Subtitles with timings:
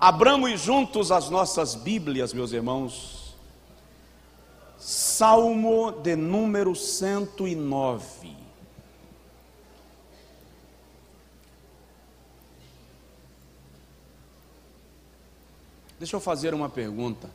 [0.00, 3.36] Abramos juntos as nossas Bíblias, meus irmãos.
[4.78, 8.34] Salmo de número 109.
[15.98, 17.28] Deixa eu fazer uma pergunta.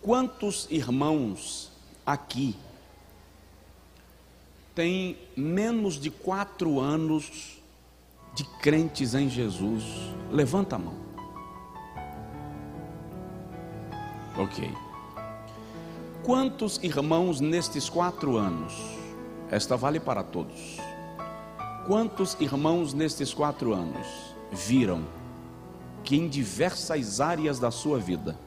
[0.00, 1.70] Quantos irmãos
[2.06, 2.56] aqui
[4.74, 7.58] têm menos de quatro anos
[8.34, 9.84] de crentes em Jesus?
[10.30, 10.94] Levanta a mão.
[14.36, 14.72] Ok.
[16.24, 18.74] Quantos irmãos nestes quatro anos?
[19.50, 20.78] Esta vale para todos.
[21.86, 24.06] Quantos irmãos nestes quatro anos
[24.50, 25.04] viram
[26.02, 28.38] que em diversas áreas da sua vida,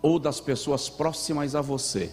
[0.00, 2.12] ou das pessoas próximas a você,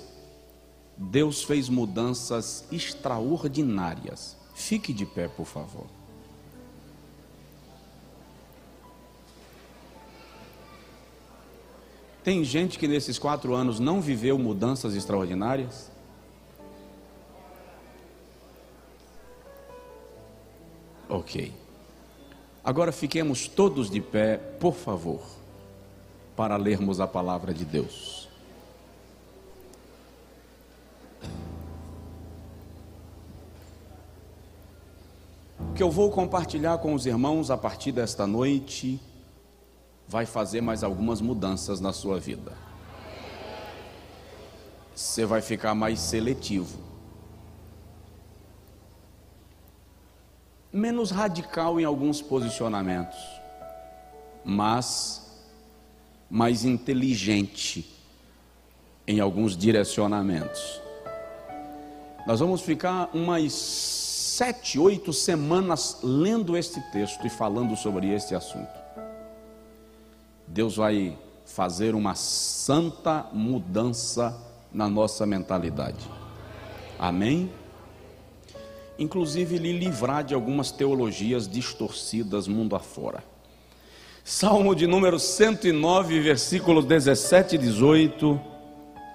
[0.98, 4.36] Deus fez mudanças extraordinárias.
[4.54, 5.86] Fique de pé, por favor.
[12.24, 15.92] Tem gente que nesses quatro anos não viveu mudanças extraordinárias?
[21.10, 21.52] Ok.
[22.64, 25.22] Agora fiquemos todos de pé, por favor
[26.36, 28.23] para lermos a palavra de Deus.
[35.76, 39.00] Que eu vou compartilhar com os irmãos a partir desta noite
[40.08, 42.54] vai fazer mais algumas mudanças na sua vida.
[44.96, 46.78] Você vai ficar mais seletivo,
[50.72, 53.18] menos radical em alguns posicionamentos,
[54.46, 55.42] mas
[56.30, 57.92] mais inteligente
[59.08, 60.80] em alguns direcionamentos.
[62.28, 68.74] Nós vamos ficar umas sete, oito semanas lendo este texto e falando sobre este assunto.
[70.48, 74.36] Deus vai fazer uma santa mudança
[74.74, 76.10] na nossa mentalidade.
[76.98, 77.52] Amém?
[78.98, 83.24] Inclusive, lhe livrar de algumas teologias distorcidas mundo afora.
[84.24, 88.42] Salmo de número 109, versículos 17 e 18,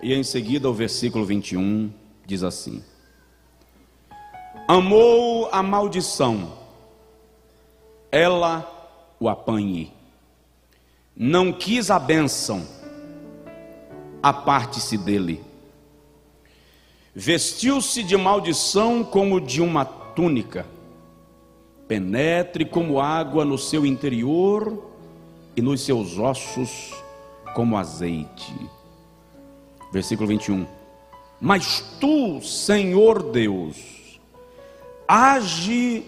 [0.00, 1.90] e em seguida o versículo 21,
[2.24, 2.84] diz assim:
[4.70, 6.52] Amou a maldição,
[8.12, 8.70] ela
[9.18, 9.90] o apanhe,
[11.16, 12.68] não quis a bênção,
[14.22, 15.42] aparte-se dele.
[17.14, 20.66] Vestiu-se de maldição como de uma túnica,
[21.88, 24.84] penetre como água no seu interior
[25.56, 26.92] e nos seus ossos
[27.54, 28.54] como azeite.
[29.90, 30.66] Versículo 21.
[31.40, 33.97] Mas tu, Senhor Deus,
[35.08, 36.04] age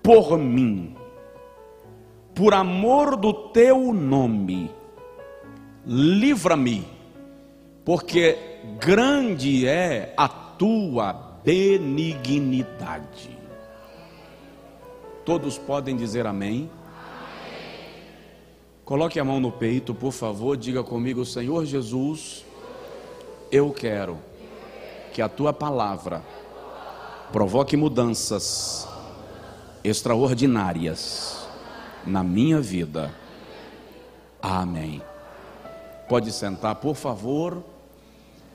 [0.00, 0.96] por mim,
[2.32, 4.70] por amor do teu nome,
[5.84, 6.86] livra-me,
[7.84, 8.38] porque
[8.78, 11.12] grande é a tua
[11.42, 13.36] benignidade.
[15.24, 16.70] Todos podem dizer amém.
[18.84, 22.46] Coloque a mão no peito, por favor, diga comigo, Senhor Jesus,
[23.50, 24.16] eu quero
[25.12, 26.22] que a tua palavra
[27.36, 28.88] provoque mudanças
[29.84, 31.46] extraordinárias
[32.06, 33.14] na minha vida.
[34.40, 35.02] Amém.
[36.08, 37.62] Pode sentar, por favor.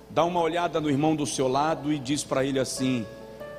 [0.10, 3.06] Dá uma olhada no irmão do seu lado e diz para ele assim: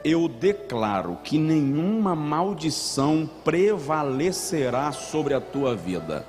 [0.03, 6.27] Eu declaro que nenhuma maldição prevalecerá sobre a tua vida.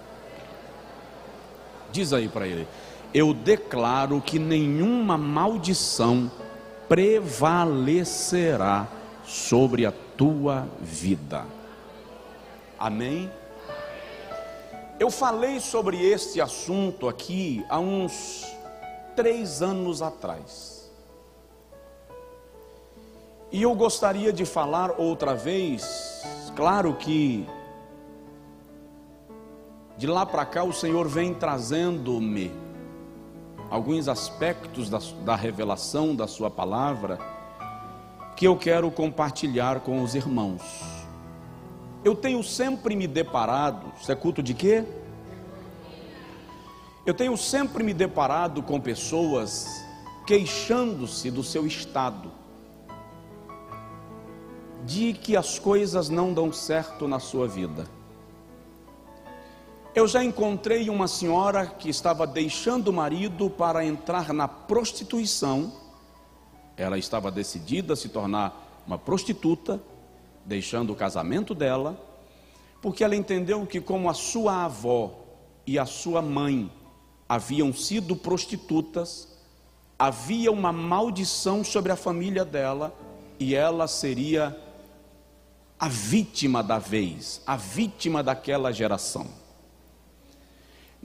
[1.91, 2.67] Diz aí para ele:
[3.11, 6.42] Eu declaro que nenhuma maldição prevalecerá
[9.25, 11.45] sobre a tua vida.
[12.77, 13.31] Amém?
[14.99, 18.45] Eu falei sobre este assunto aqui há uns
[19.15, 20.91] três anos atrás.
[23.51, 26.21] E eu gostaria de falar outra vez,
[26.55, 27.47] claro que
[29.97, 32.51] de lá para cá, o Senhor vem trazendo-me
[33.73, 37.17] alguns aspectos da, da, revelação da Sua palavra
[38.35, 40.61] que eu quero compartilhar com os irmãos.
[42.03, 44.85] Eu tenho sempre me deparado, isso é culto de quê?
[47.03, 49.83] Eu tenho sempre me deparado com pessoas
[50.27, 52.31] queixando-se do seu estado,
[54.85, 57.87] de que as coisas não dão certo na sua vida.
[59.95, 65.72] Eu já encontrei uma senhora que estava deixando o marido para entrar na prostituição.
[66.75, 69.80] Ela estava decidida a se tornar uma prostituta,
[70.44, 71.95] deixando o casamento dela,
[72.81, 75.12] porque ela entendeu que, como a sua avó
[75.66, 76.72] e a sua mãe
[77.30, 79.28] haviam sido prostitutas,
[79.98, 82.92] havia uma maldição sobre a família dela
[83.40, 84.60] e ela seria
[85.80, 89.43] a vítima da vez, a vítima daquela geração.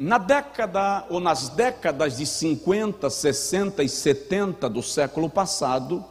[0.01, 6.05] Na década ou nas décadas de 50, 60 e 70 do século passado,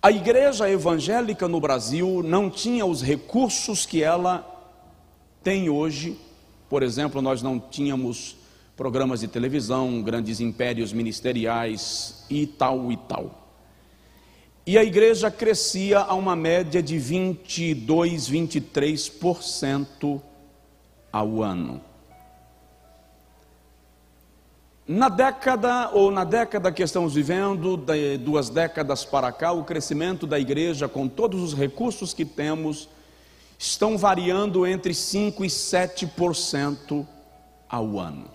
[0.00, 4.42] a igreja evangélica no Brasil não tinha os recursos que ela
[5.42, 6.18] tem hoje.
[6.66, 8.36] Por exemplo, nós não tínhamos
[8.74, 13.52] programas de televisão, grandes impérios ministeriais e tal e tal.
[14.66, 20.22] E a igreja crescia a uma média de 22, 23%
[21.12, 21.92] ao ano.
[24.86, 27.82] Na década, ou na década que estamos vivendo,
[28.20, 32.86] duas décadas para cá, o crescimento da igreja, com todos os recursos que temos,
[33.58, 37.06] estão variando entre 5% e 7%
[37.66, 38.26] ao ano.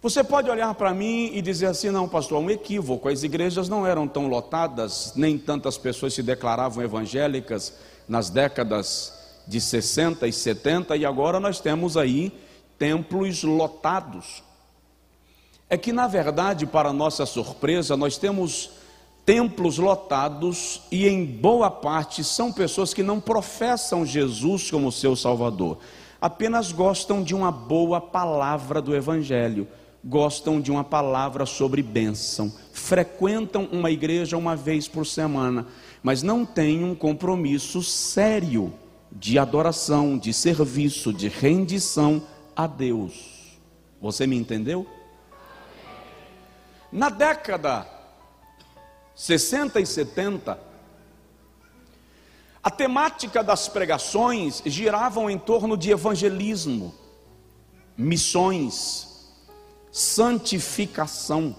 [0.00, 3.08] Você pode olhar para mim e dizer assim: não, pastor, é um equívoco.
[3.08, 7.74] As igrejas não eram tão lotadas, nem tantas pessoas se declaravam evangélicas
[8.08, 9.12] nas décadas
[9.48, 12.32] de 60 e 70, e agora nós temos aí
[12.78, 14.45] templos lotados.
[15.68, 18.70] É que, na verdade, para nossa surpresa, nós temos
[19.24, 25.78] templos lotados e, em boa parte, são pessoas que não professam Jesus como seu Salvador,
[26.20, 29.66] apenas gostam de uma boa palavra do Evangelho
[30.06, 35.66] gostam de uma palavra sobre bênção, frequentam uma igreja uma vez por semana,
[36.00, 38.72] mas não têm um compromisso sério
[39.10, 42.22] de adoração, de serviço, de rendição
[42.54, 43.58] a Deus.
[44.00, 44.86] Você me entendeu?
[46.90, 47.86] Na década
[49.14, 50.58] 60 e 70,
[52.62, 56.94] a temática das pregações giravam em torno de evangelismo,
[57.96, 59.32] missões,
[59.90, 61.56] santificação,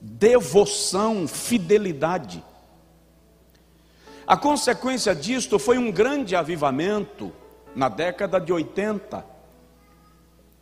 [0.00, 2.44] devoção, fidelidade.
[4.26, 7.32] A consequência disto foi um grande avivamento
[7.74, 9.31] na década de 80.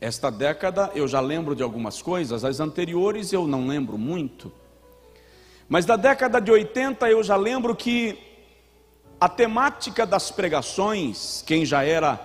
[0.01, 4.51] Esta década eu já lembro de algumas coisas, as anteriores eu não lembro muito.
[5.69, 8.19] Mas da década de 80 eu já lembro que
[9.21, 12.19] a temática das pregações, quem já era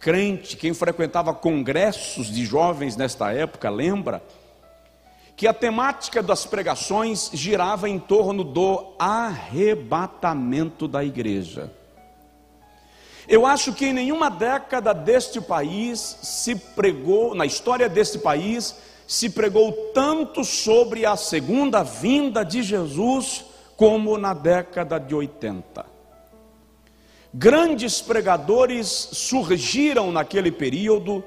[0.00, 4.20] crente, quem frequentava congressos de jovens nesta época, lembra?
[5.36, 11.72] Que a temática das pregações girava em torno do arrebatamento da igreja.
[13.28, 18.74] Eu acho que em nenhuma década deste país se pregou, na história deste país,
[19.06, 23.44] se pregou tanto sobre a segunda vinda de Jesus
[23.76, 25.86] como na década de 80.
[27.34, 31.24] Grandes pregadores surgiram naquele período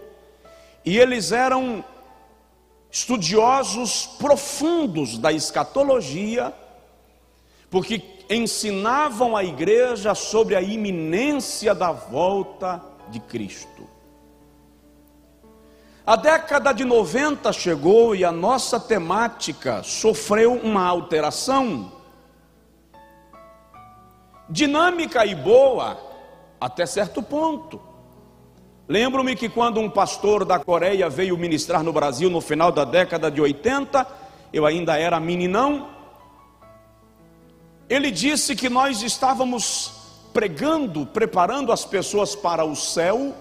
[0.83, 1.83] e eles eram
[2.91, 6.53] estudiosos profundos da escatologia,
[7.69, 13.87] porque ensinavam a igreja sobre a iminência da volta de Cristo.
[16.05, 21.91] A década de 90 chegou e a nossa temática sofreu uma alteração
[24.47, 25.97] dinâmica e boa
[26.61, 27.81] até certo ponto.
[28.87, 33.31] Lembro-me que quando um pastor da Coreia veio ministrar no Brasil no final da década
[33.31, 34.05] de 80,
[34.53, 35.87] eu ainda era meninão,
[37.89, 39.91] ele disse que nós estávamos
[40.33, 43.35] pregando, preparando as pessoas para o céu,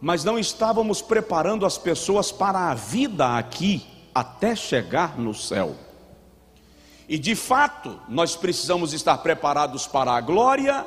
[0.00, 5.74] mas não estávamos preparando as pessoas para a vida aqui, até chegar no céu.
[7.08, 10.86] E de fato, nós precisamos estar preparados para a glória,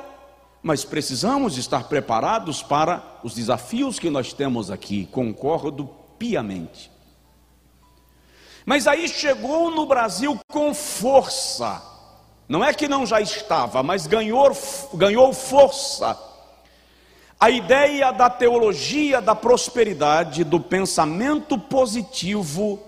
[0.62, 6.90] mas precisamos estar preparados para os desafios que nós temos aqui, concordo piamente.
[8.66, 11.82] Mas aí chegou no Brasil com força,
[12.48, 14.56] não é que não já estava, mas ganhou,
[14.94, 16.18] ganhou força.
[17.38, 22.82] A ideia da teologia da prosperidade, do pensamento positivo,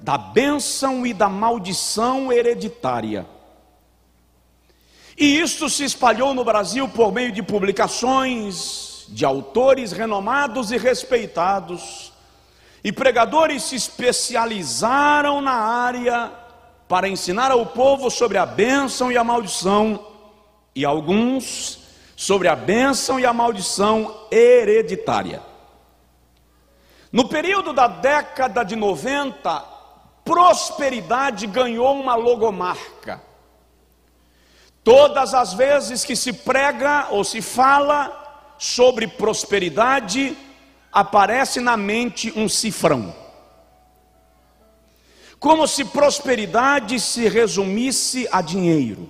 [0.00, 3.24] da bênção e da maldição hereditária.
[5.16, 12.12] E isso se espalhou no Brasil por meio de publicações de autores renomados e respeitados.
[12.82, 16.45] E pregadores se especializaram na área
[16.88, 20.06] para ensinar ao povo sobre a bênção e a maldição,
[20.74, 21.80] e alguns
[22.14, 25.42] sobre a bênção e a maldição hereditária.
[27.12, 29.64] No período da década de 90,
[30.24, 33.22] prosperidade ganhou uma logomarca.
[34.82, 40.36] Todas as vezes que se prega ou se fala sobre prosperidade,
[40.92, 43.25] aparece na mente um cifrão.
[45.38, 49.08] Como se prosperidade se resumisse a dinheiro.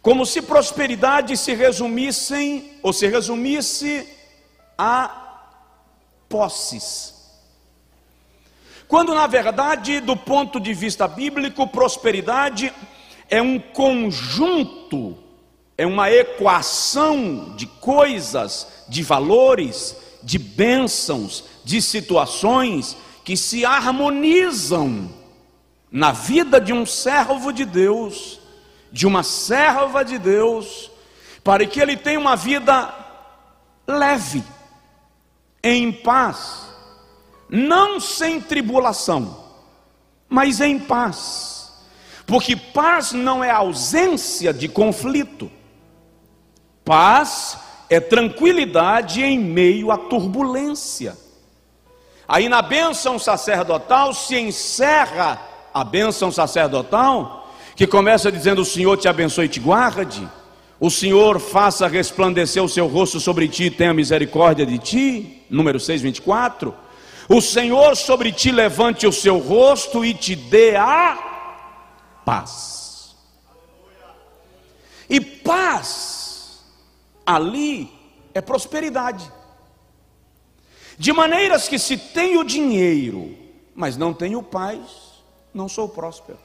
[0.00, 4.06] Como se prosperidade se resumissem ou se resumisse
[4.78, 5.24] a
[6.28, 7.14] posses.
[8.86, 12.72] Quando na verdade, do ponto de vista bíblico, prosperidade
[13.28, 15.18] é um conjunto,
[15.76, 25.10] é uma equação de coisas, de valores, de bênçãos, de situações que se harmonizam
[25.90, 28.38] na vida de um servo de Deus,
[28.92, 30.92] de uma serva de Deus,
[31.42, 32.94] para que ele tenha uma vida
[33.84, 34.44] leve,
[35.60, 36.68] em paz,
[37.50, 39.44] não sem tribulação,
[40.28, 41.72] mas em paz,
[42.28, 45.50] porque paz não é ausência de conflito,
[46.84, 47.58] paz
[47.90, 51.25] é tranquilidade em meio à turbulência.
[52.28, 55.40] Aí na bênção sacerdotal se encerra
[55.72, 60.28] a bênção sacerdotal, que começa dizendo: O Senhor te abençoe e te guarde,
[60.78, 65.42] o Senhor faça resplandecer o seu rosto sobre ti e tenha misericórdia de ti.
[65.48, 66.74] Número 6, 24.
[67.28, 71.18] O Senhor sobre ti levante o seu rosto e te dê a
[72.24, 73.16] paz.
[75.08, 76.60] E paz
[77.24, 77.90] ali
[78.34, 79.24] é prosperidade.
[80.98, 83.36] De maneiras que se tenho dinheiro,
[83.74, 84.80] mas não tenho paz,
[85.52, 86.38] não sou próspero.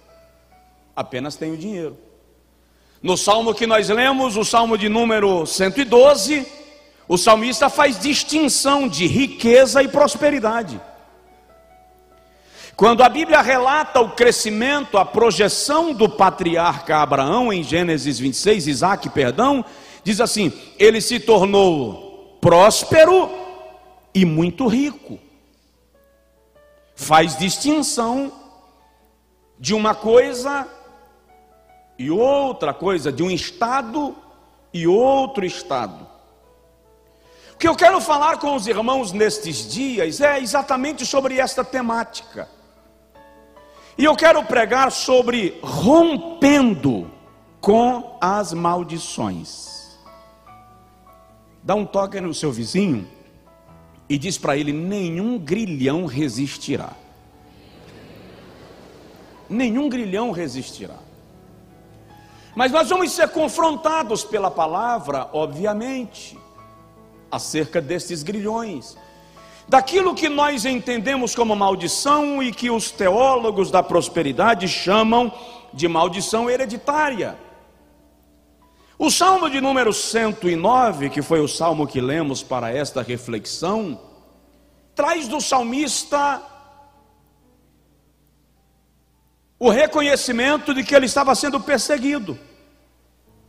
[0.96, 1.98] Apenas tenho dinheiro.
[3.02, 6.46] No salmo que nós lemos, o salmo de número 112,
[7.08, 10.80] o salmista faz distinção de riqueza e prosperidade.
[12.76, 19.10] Quando a Bíblia relata o crescimento, a projeção do patriarca Abraão em Gênesis 26, Isaac,
[19.10, 19.64] perdão,
[20.04, 23.41] diz assim: ele se tornou próspero
[24.14, 25.20] e muito rico.
[26.96, 28.32] Faz distinção
[29.60, 30.68] de uma coisa
[31.98, 34.16] e outra coisa, de um estado
[34.74, 36.08] e outro estado.
[37.54, 42.50] O que eu quero falar com os irmãos nestes dias é exatamente sobre esta temática.
[43.98, 47.12] E eu quero pregar sobre rompendo
[47.60, 50.00] com as maldições.
[51.62, 53.08] Dá um toque no seu vizinho
[54.12, 56.90] e diz para ele: nenhum grilhão resistirá.
[59.50, 60.98] Nenhum grilhão resistirá.
[62.54, 66.38] Mas nós vamos ser confrontados pela palavra, obviamente,
[67.32, 68.98] acerca destes grilhões,
[69.66, 75.32] daquilo que nós entendemos como maldição e que os teólogos da prosperidade chamam
[75.74, 77.38] de maldição hereditária.
[79.04, 84.00] O salmo de número 109, que foi o salmo que lemos para esta reflexão,
[84.94, 86.40] traz do salmista
[89.58, 92.38] o reconhecimento de que ele estava sendo perseguido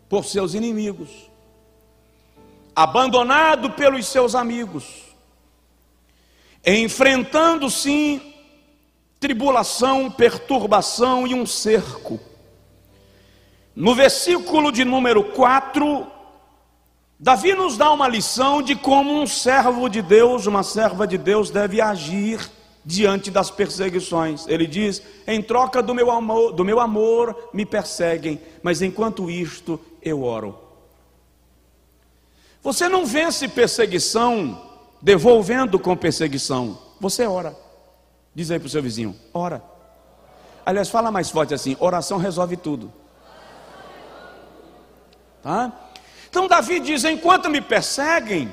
[0.09, 1.11] por seus inimigos,
[2.75, 5.15] abandonado pelos seus amigos,
[6.65, 8.35] enfrentando sim
[9.21, 12.32] tribulação, perturbação e um cerco.
[13.75, 16.07] No versículo de número 4,
[17.19, 21.51] Davi nos dá uma lição de como um servo de Deus, uma serva de Deus
[21.51, 22.51] deve agir
[22.85, 24.47] diante das perseguições.
[24.47, 29.81] Ele diz: "Em troca do meu amor, do meu amor me perseguem, mas enquanto isto
[30.03, 30.59] eu oro".
[32.63, 34.61] Você não vence perseguição
[35.01, 36.79] devolvendo com perseguição.
[37.01, 37.57] Você ora.
[38.35, 39.63] Diz aí para o seu vizinho: ora.
[40.65, 42.93] Aliás, fala mais forte assim: oração resolve tudo.
[45.43, 45.73] Tá?
[46.31, 48.53] Então Davi diz: enquanto me perseguem,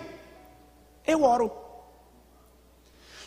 [1.06, 1.52] eu oro.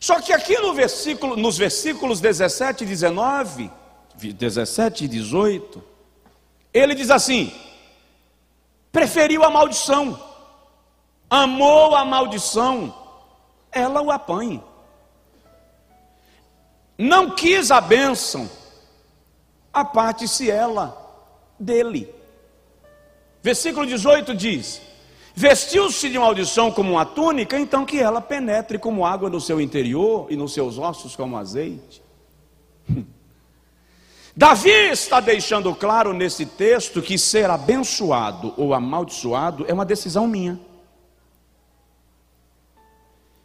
[0.01, 3.71] Só que aqui no versículo, nos versículos 17 e 19,
[4.15, 5.83] 17 e 18,
[6.75, 7.53] ele diz assim:
[8.91, 10.21] preferiu a maldição,
[11.31, 12.95] amou a maldição,
[13.71, 14.63] ela o apanhe.
[16.99, 18.51] Não quis a bênção,
[19.73, 20.99] aparte-se ela
[21.59, 22.22] dele.
[23.43, 24.81] Versículo 18 diz:
[25.35, 30.27] Vestiu-se de maldição como uma túnica, então que ela penetre como água no seu interior
[30.31, 32.03] e nos seus ossos como azeite.
[34.35, 40.59] Davi está deixando claro nesse texto que ser abençoado ou amaldiçoado é uma decisão minha.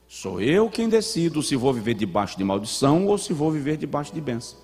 [0.07, 4.13] Sou eu quem decido se vou viver debaixo de maldição ou se vou viver debaixo
[4.13, 4.57] de bênção.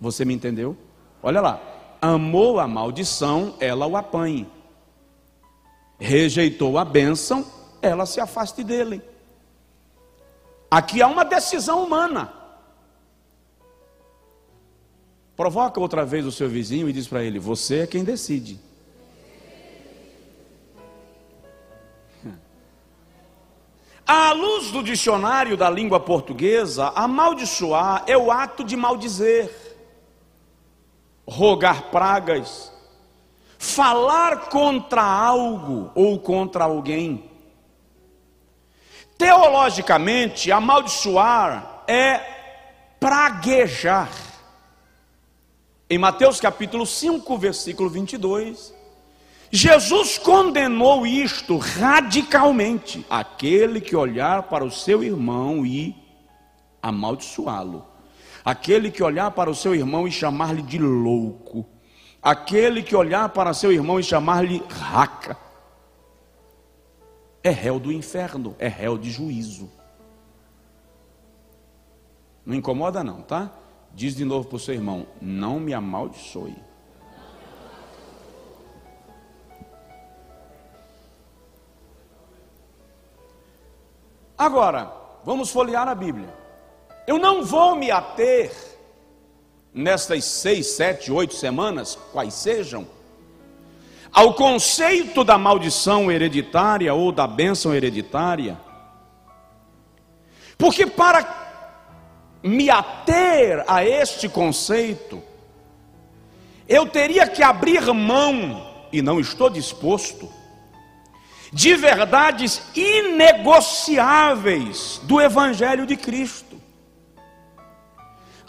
[0.00, 0.74] Você me entendeu?
[1.22, 1.79] Olha lá.
[2.00, 4.48] Amou a maldição, ela o apanhe.
[5.98, 7.44] Rejeitou a bênção,
[7.82, 9.02] ela se afaste dele.
[10.70, 12.32] Aqui há uma decisão humana.
[15.36, 18.60] Provoca outra vez o seu vizinho e diz para ele: Você é quem decide.
[24.06, 29.50] À luz do dicionário da língua portuguesa, amaldiçoar é o ato de maldizer,
[31.26, 32.72] rogar pragas,
[33.58, 37.30] falar contra algo ou contra alguém.
[39.16, 42.18] Teologicamente, amaldiçoar é
[42.98, 44.10] praguejar.
[45.88, 48.72] Em Mateus capítulo 5, versículo 22,
[49.50, 55.96] Jesus condenou isto radicalmente: aquele que olhar para o seu irmão e
[56.80, 57.84] amaldiçoá-lo,
[58.50, 61.64] aquele que olhar para o seu irmão e chamar-lhe de louco,
[62.20, 65.36] aquele que olhar para seu irmão e chamar-lhe raca,
[67.42, 69.70] é réu do inferno, é réu de juízo.
[72.44, 73.52] Não incomoda, não, tá?
[73.94, 76.56] Diz de novo para o seu irmão: não me amaldiçoe.
[84.36, 84.92] Agora,
[85.24, 86.39] vamos folhear a Bíblia.
[87.10, 88.52] Eu não vou me ater
[89.74, 92.86] nestas seis, sete, oito semanas, quais sejam,
[94.12, 98.56] ao conceito da maldição hereditária ou da bênção hereditária,
[100.56, 101.58] porque para
[102.44, 105.20] me ater a este conceito,
[106.68, 110.32] eu teria que abrir mão, e não estou disposto,
[111.52, 116.49] de verdades inegociáveis do Evangelho de Cristo.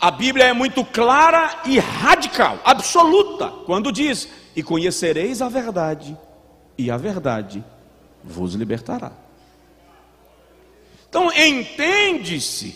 [0.02, 6.18] A Bíblia é muito clara e radical, absoluta, quando diz: E conhecereis a verdade,
[6.76, 7.64] e a verdade
[8.24, 9.12] vos libertará.
[11.08, 12.76] Então, entende-se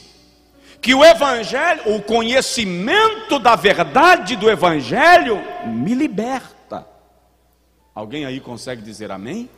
[0.80, 6.86] que o Evangelho, o conhecimento da verdade do Evangelho, me liberta.
[7.96, 9.50] Alguém aí consegue dizer amém?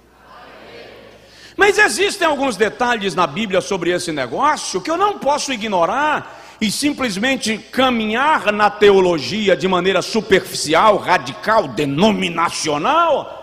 [1.58, 6.72] Mas existem alguns detalhes na Bíblia sobre esse negócio que eu não posso ignorar e
[6.72, 13.38] simplesmente caminhar na teologia de maneira superficial, radical, denominacional,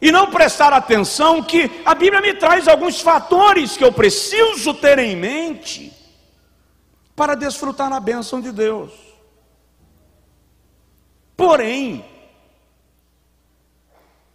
[0.00, 4.98] e não prestar atenção que a Bíblia me traz alguns fatores que eu preciso ter
[4.98, 5.92] em mente
[7.14, 8.90] para desfrutar a bênção de Deus.
[11.36, 12.04] Porém,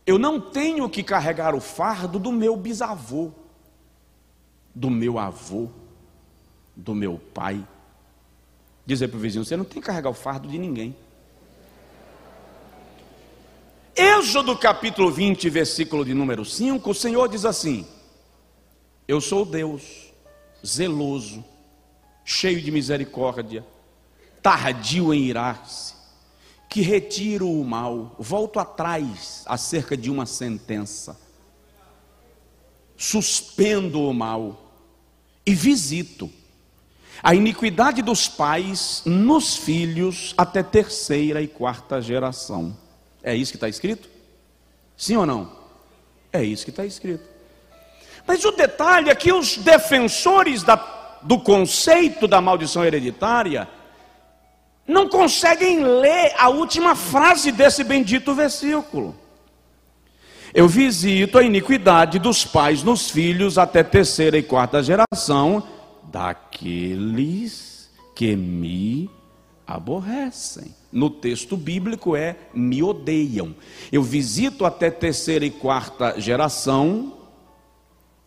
[0.06, 3.32] eu não tenho que carregar o fardo do meu bisavô,
[4.73, 5.67] do meu avô,
[6.75, 7.65] do meu pai.
[8.85, 10.95] Dizer para o vizinho: você não tem que carregar o fardo de ninguém.
[13.95, 17.87] Êxodo capítulo 20, versículo de número 5, o Senhor diz assim:
[19.07, 20.11] Eu sou Deus,
[20.65, 21.43] zeloso,
[22.23, 23.65] cheio de misericórdia,
[24.41, 25.95] tardio em irar-se
[26.75, 31.17] que retiro o mal, volto atrás acerca de uma sentença,
[32.97, 34.73] suspendo o mal
[35.45, 36.29] e visito
[37.25, 42.77] a iniquidade dos pais nos filhos até terceira e quarta geração.
[43.23, 44.07] É isso que está escrito?
[44.95, 45.51] Sim ou não?
[46.31, 47.23] É isso que está escrito.
[48.27, 50.75] Mas o detalhe é que os defensores da,
[51.23, 53.67] do conceito da maldição hereditária
[54.88, 59.15] não conseguem ler a última frase desse bendito versículo.
[60.53, 65.73] Eu visito a iniquidade dos pais nos filhos até terceira e quarta geração
[66.11, 69.09] daqueles que me
[69.67, 70.73] aborrecem.
[70.91, 73.55] No texto bíblico é me odeiam.
[73.91, 77.15] Eu visito até terceira e quarta geração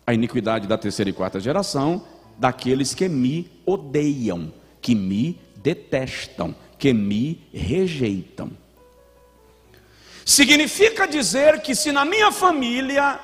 [0.08, 2.02] a iniquidade da terceira e quarta geração
[2.38, 8.50] daqueles que me odeiam, que me detestam, que me rejeitam.
[10.24, 13.20] Significa dizer que se na minha família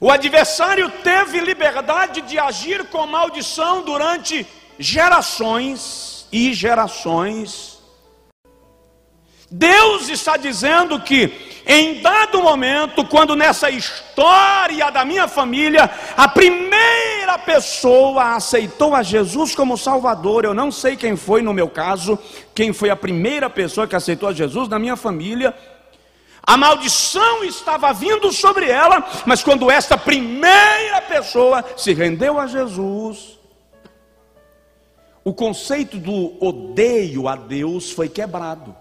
[0.00, 4.46] o adversário teve liberdade de agir com maldição durante
[4.78, 7.78] gerações e gerações,
[9.50, 11.32] Deus está dizendo que
[11.66, 19.54] em dado momento, quando nessa história da minha família, a primeira pessoa aceitou a Jesus
[19.54, 22.18] como Salvador, eu não sei quem foi no meu caso,
[22.54, 25.54] quem foi a primeira pessoa que aceitou a Jesus na minha família,
[26.48, 33.38] a maldição estava vindo sobre ela, mas quando esta primeira pessoa se rendeu a Jesus,
[35.22, 38.74] o conceito do odeio a Deus foi quebrado.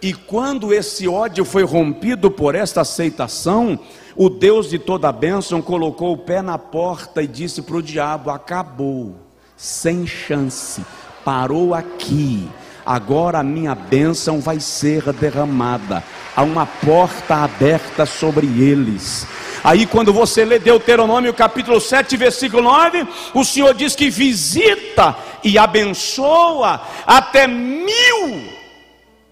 [0.00, 3.80] E quando esse ódio foi rompido por esta aceitação,
[4.14, 7.82] o Deus de toda a bênção colocou o pé na porta e disse para o
[7.82, 9.16] diabo: acabou,
[9.56, 10.84] sem chance,
[11.24, 12.48] parou aqui.
[12.84, 16.02] Agora a minha bênção vai ser derramada.
[16.34, 19.26] Há uma porta aberta sobre eles.
[19.62, 25.56] Aí, quando você lê Deuteronômio capítulo 7, versículo 9, o Senhor diz que visita e
[25.56, 28.48] abençoa até mil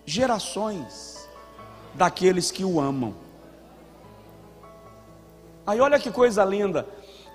[0.06, 1.28] gerações
[1.94, 3.14] daqueles que o amam.
[5.66, 6.86] Aí, olha que coisa linda.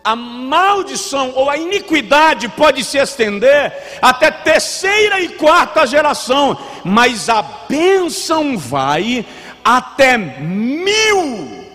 [0.06, 7.42] A maldição ou a iniquidade pode se estender até terceira e quarta geração, mas a
[7.42, 9.26] bênção vai
[9.64, 11.66] até mil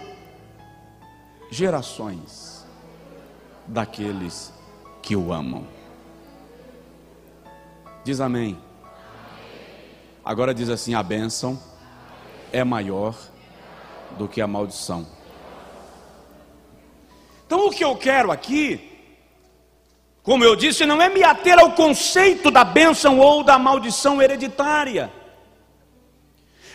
[1.50, 2.64] gerações
[3.66, 4.52] daqueles
[5.02, 5.66] que o amam.
[8.04, 8.56] Diz amém.
[10.24, 11.60] Agora diz assim: a bênção
[12.52, 13.16] é maior
[14.16, 15.04] do que a maldição.
[17.50, 18.80] Então o que eu quero aqui,
[20.22, 25.12] como eu disse, não é me ater ao conceito da bênção ou da maldição hereditária.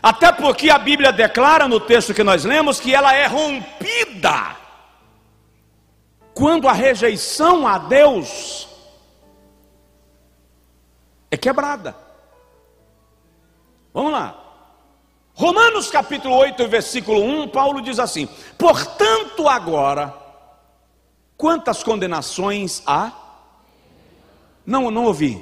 [0.04, 4.58] Até porque a Bíblia declara no texto que nós lemos que ela é rompida
[6.34, 8.68] quando a rejeição a Deus
[11.32, 11.96] é quebrada.
[13.94, 14.38] Vamos lá.
[15.36, 20.25] Romanos capítulo 8, versículo 1, Paulo diz assim: Portanto, agora,
[21.46, 23.12] quantas condenações há?
[24.66, 25.40] Não, não ouvi.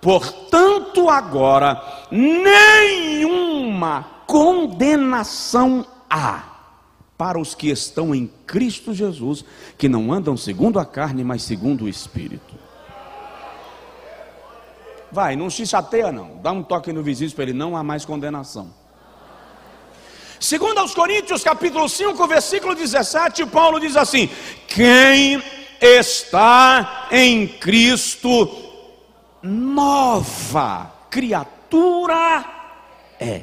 [0.00, 6.42] Portanto, agora, nenhuma condenação há
[7.16, 9.44] para os que estão em Cristo Jesus,
[9.78, 12.56] que não andam segundo a carne, mas segundo o Espírito.
[15.12, 16.40] Vai, não se chateia não.
[16.42, 18.74] Dá um toque no vizinho para ele, não há mais condenação.
[20.44, 24.28] Segundo aos Coríntios, capítulo 5, versículo 17, Paulo diz assim:
[24.68, 25.42] Quem
[25.80, 28.54] está em Cristo,
[29.42, 32.44] nova criatura
[33.18, 33.40] é.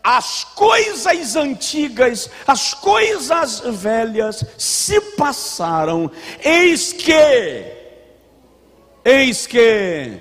[0.00, 6.08] As coisas antigas, as coisas velhas se passaram,
[6.44, 7.64] eis que,
[9.04, 10.20] eis que,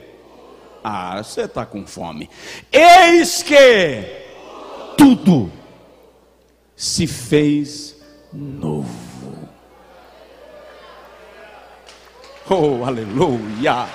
[0.83, 2.27] ah, você está com fome,
[2.71, 4.17] eis que
[4.97, 5.58] tudo
[6.79, 7.93] se fez
[8.31, 8.87] novo.
[12.49, 13.85] Oh, aleluia!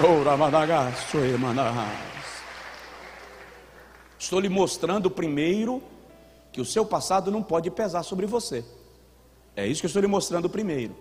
[0.00, 0.22] Oh.
[4.16, 5.82] Estou lhe mostrando primeiro
[6.52, 8.64] que o seu passado não pode pesar sobre você.
[9.56, 10.94] É isso que eu estou lhe mostrando primeiro.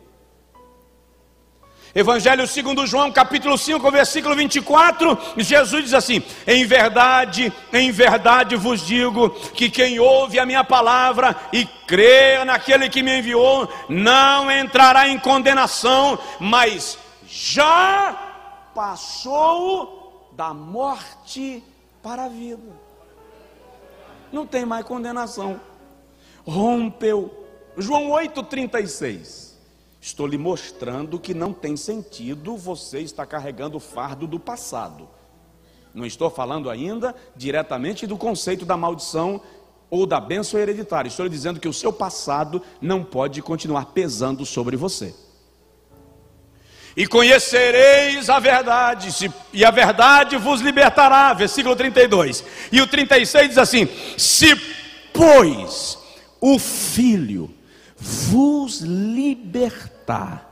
[1.93, 8.85] Evangelho segundo João, capítulo 5, versículo 24, Jesus diz assim: Em verdade, em verdade vos
[8.85, 15.07] digo que quem ouve a minha palavra e crê naquele que me enviou, não entrará
[15.09, 16.97] em condenação, mas
[17.27, 18.15] já
[18.75, 21.63] passou da morte
[22.03, 22.89] para a vida
[24.31, 25.59] não tem mais condenação.
[26.45, 27.47] Rompeu.
[27.77, 29.48] João 8,36.
[30.09, 35.07] Estou lhe mostrando que não tem sentido você estar carregando o fardo do passado.
[35.93, 39.39] Não estou falando ainda diretamente do conceito da maldição
[39.87, 41.07] ou da bênção hereditária.
[41.07, 45.13] Estou lhe dizendo que o seu passado não pode continuar pesando sobre você
[46.97, 51.31] e conhecereis a verdade, e a verdade vos libertará.
[51.33, 52.43] Versículo 32.
[52.71, 54.55] E o 36 diz assim: Se,
[55.13, 55.99] pois,
[56.41, 57.58] o Filho
[57.99, 60.47] vos libertar,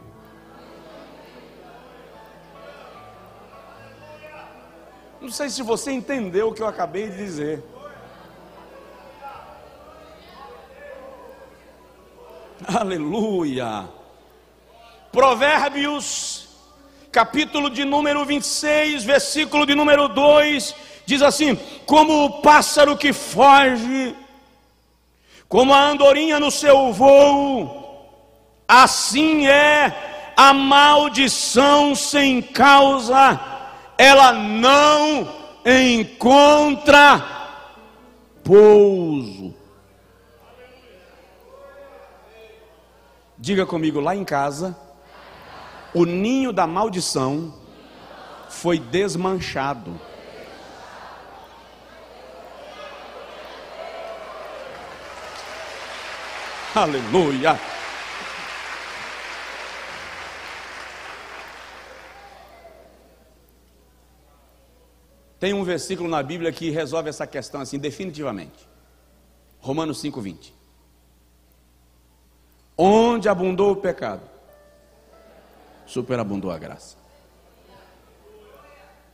[5.21, 7.63] Não sei se você entendeu o que eu acabei de dizer.
[12.65, 13.87] Aleluia.
[15.11, 16.49] Provérbios,
[17.11, 20.75] capítulo de número 26, versículo de número 2,
[21.09, 21.55] diz assim:
[21.87, 24.15] Como o pássaro que foge,
[25.47, 28.07] como a andorinha no seu voo,
[28.67, 33.39] assim é a maldição sem causa,
[33.97, 35.27] ela não
[35.65, 37.25] encontra
[38.43, 39.55] pouso.
[43.35, 44.77] Diga comigo, lá em casa,
[45.93, 47.53] o ninho da maldição
[48.49, 50.08] foi desmanchado.
[56.75, 57.59] Aleluia.
[65.39, 68.67] Tem um versículo na Bíblia que resolve essa questão assim definitivamente.
[69.59, 70.53] Romanos 5:20.
[72.77, 74.21] Onde abundou o pecado,
[75.87, 76.97] superabundou a graça.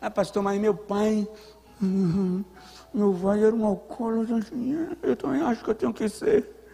[0.01, 1.27] Ah, pastor, mas meu pai,
[2.93, 4.39] meu pai era um alcoólatra,
[5.01, 6.64] eu também acho que eu tenho que ser.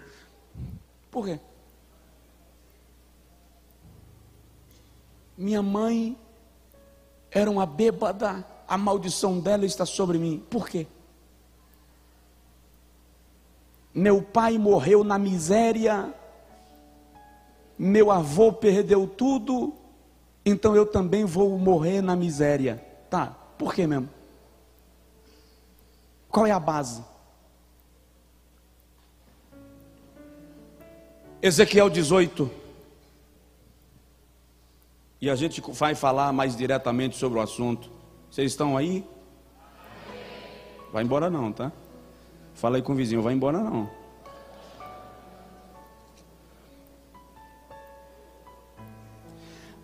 [1.11, 1.39] Por quê?
[5.37, 6.17] Minha mãe
[7.29, 10.43] era uma bêbada, a maldição dela está sobre mim.
[10.49, 10.87] Por quê?
[13.93, 16.13] Meu pai morreu na miséria,
[17.77, 19.73] meu avô perdeu tudo,
[20.45, 22.81] então eu também vou morrer na miséria.
[23.09, 24.09] Tá, por que mesmo?
[26.29, 27.03] Qual é a base?
[31.41, 32.51] Ezequiel 18.
[35.19, 37.89] E a gente vai falar mais diretamente sobre o assunto.
[38.29, 39.03] Vocês estão aí?
[40.93, 41.71] Vai embora não, tá?
[42.53, 43.89] Fala aí com o vizinho, vai embora não.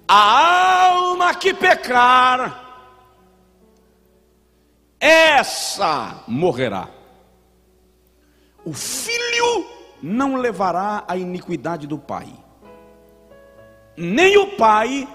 [0.07, 2.63] A alma que pecar,
[4.99, 6.89] essa morrerá.
[8.63, 12.27] O filho não levará a iniquidade do pai,
[13.95, 15.07] nem o pai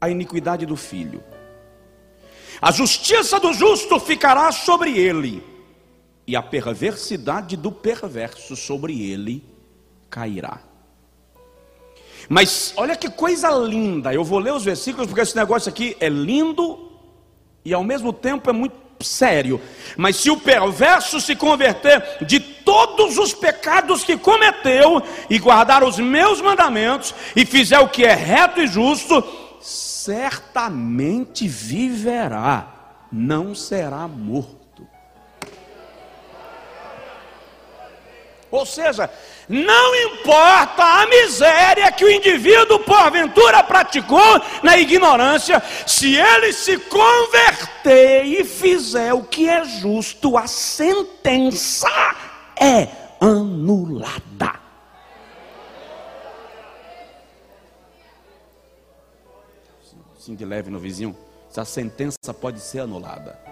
[0.00, 1.22] a iniquidade do filho.
[2.60, 5.42] A justiça do justo ficará sobre ele,
[6.26, 9.44] e a perversidade do perverso sobre ele
[10.10, 10.60] cairá.
[12.28, 14.12] Mas olha que coisa linda.
[14.12, 16.90] Eu vou ler os versículos porque esse negócio aqui é lindo
[17.64, 19.60] e ao mesmo tempo é muito sério.
[19.96, 25.98] Mas se o perverso se converter de todos os pecados que cometeu e guardar os
[25.98, 29.24] meus mandamentos e fizer o que é reto e justo,
[29.60, 34.57] certamente viverá, não será morto.
[38.50, 39.10] Ou seja,
[39.48, 48.24] não importa a miséria que o indivíduo porventura praticou na ignorância, se ele se converter
[48.24, 51.88] e fizer o que é justo, a sentença
[52.58, 52.88] é
[53.20, 54.58] anulada.
[60.18, 61.16] Sim, de leve no vizinho,
[61.50, 63.47] essa sentença pode ser anulada.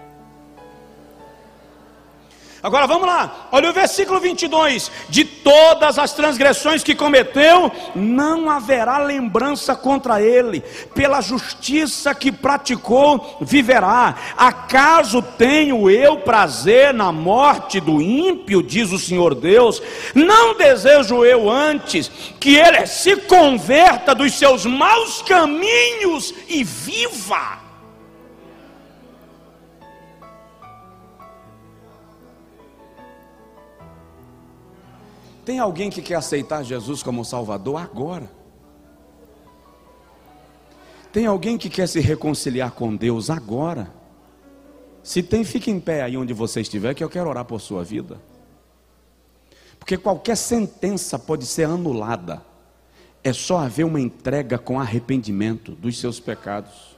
[2.67, 8.97] Agora vamos lá, olha o versículo 22: De todas as transgressões que cometeu, não haverá
[8.97, 10.59] lembrança contra ele,
[10.93, 14.13] pela justiça que praticou, viverá.
[14.35, 19.81] Acaso tenho eu prazer na morte do ímpio, diz o Senhor Deus?
[20.13, 27.66] Não desejo eu antes que ele se converta dos seus maus caminhos e viva.
[35.47, 38.29] Tem alguém que quer aceitar Jesus como Salvador agora?
[41.09, 43.89] Tem alguém que quer se reconciliar com Deus agora?
[45.01, 47.81] Se tem, fique em pé aí onde você estiver, que eu quero orar por sua
[47.81, 48.19] vida.
[49.79, 52.41] Porque qualquer sentença pode ser anulada.
[53.23, 56.97] É só haver uma entrega com arrependimento dos seus pecados.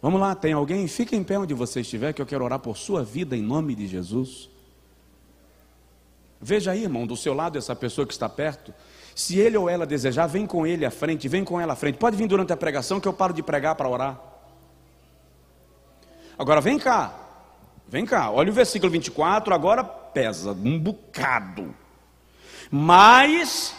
[0.00, 0.88] Vamos lá, tem alguém?
[0.88, 3.74] Fique em pé onde você estiver, que eu quero orar por sua vida em nome
[3.74, 4.51] de Jesus.
[6.44, 8.74] Veja aí, irmão, do seu lado essa pessoa que está perto.
[9.14, 11.98] Se ele ou ela desejar, vem com ele à frente, vem com ela à frente.
[11.98, 14.20] Pode vir durante a pregação que eu paro de pregar para orar.
[16.36, 17.14] Agora vem cá.
[17.86, 18.28] Vem cá.
[18.28, 21.72] Olha o versículo 24, agora pesa um bocado.
[22.68, 23.72] Mas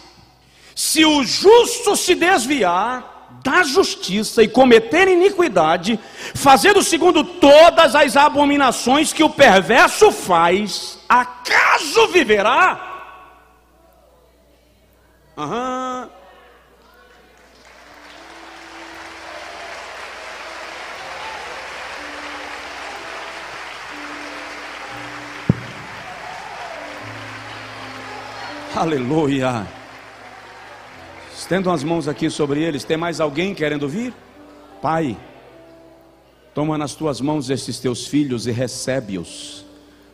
[0.74, 3.13] se o justo se desviar,
[3.44, 6.00] da justiça e cometer iniquidade,
[6.34, 12.90] fazendo segundo todas as abominações que o perverso faz, acaso viverá?
[15.38, 16.10] Aham.
[28.76, 29.83] Aleluia.
[31.44, 32.86] Estendam as mãos aqui sobre eles.
[32.86, 34.14] Tem mais alguém querendo vir?
[34.82, 35.18] Pai,
[36.56, 39.66] toma nas tuas mãos estes teus filhos e recebe-os.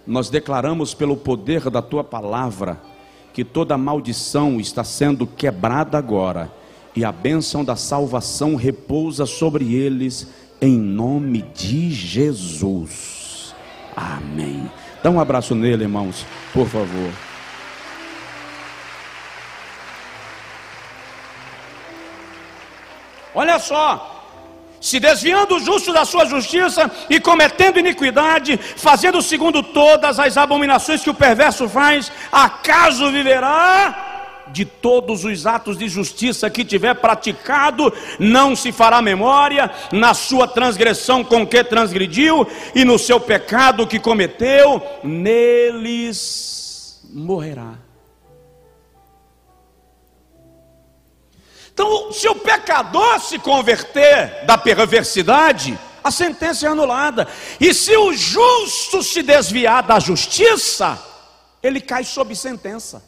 [0.08, 2.82] Nós declaramos pelo poder da tua palavra
[3.32, 6.52] que toda maldição está sendo quebrada agora
[6.96, 13.54] e a bênção da salvação repousa sobre eles em nome de Jesus.
[13.96, 14.68] Amém.
[15.04, 17.29] Dá um abraço nele, irmãos, por favor.
[23.40, 24.22] Olha só,
[24.82, 31.02] se desviando o justo da sua justiça e cometendo iniquidade, fazendo segundo todas as abominações
[31.02, 34.48] que o perverso faz, acaso viverá?
[34.50, 40.46] De todos os atos de justiça que tiver praticado, não se fará memória, na sua
[40.46, 47.89] transgressão com que transgrediu, e no seu pecado que cometeu, neles morrerá.
[51.80, 57.26] Então, se o pecador se converter da perversidade, a sentença é anulada.
[57.58, 61.02] E se o justo se desviar da justiça,
[61.64, 63.02] ele cai sob sentença.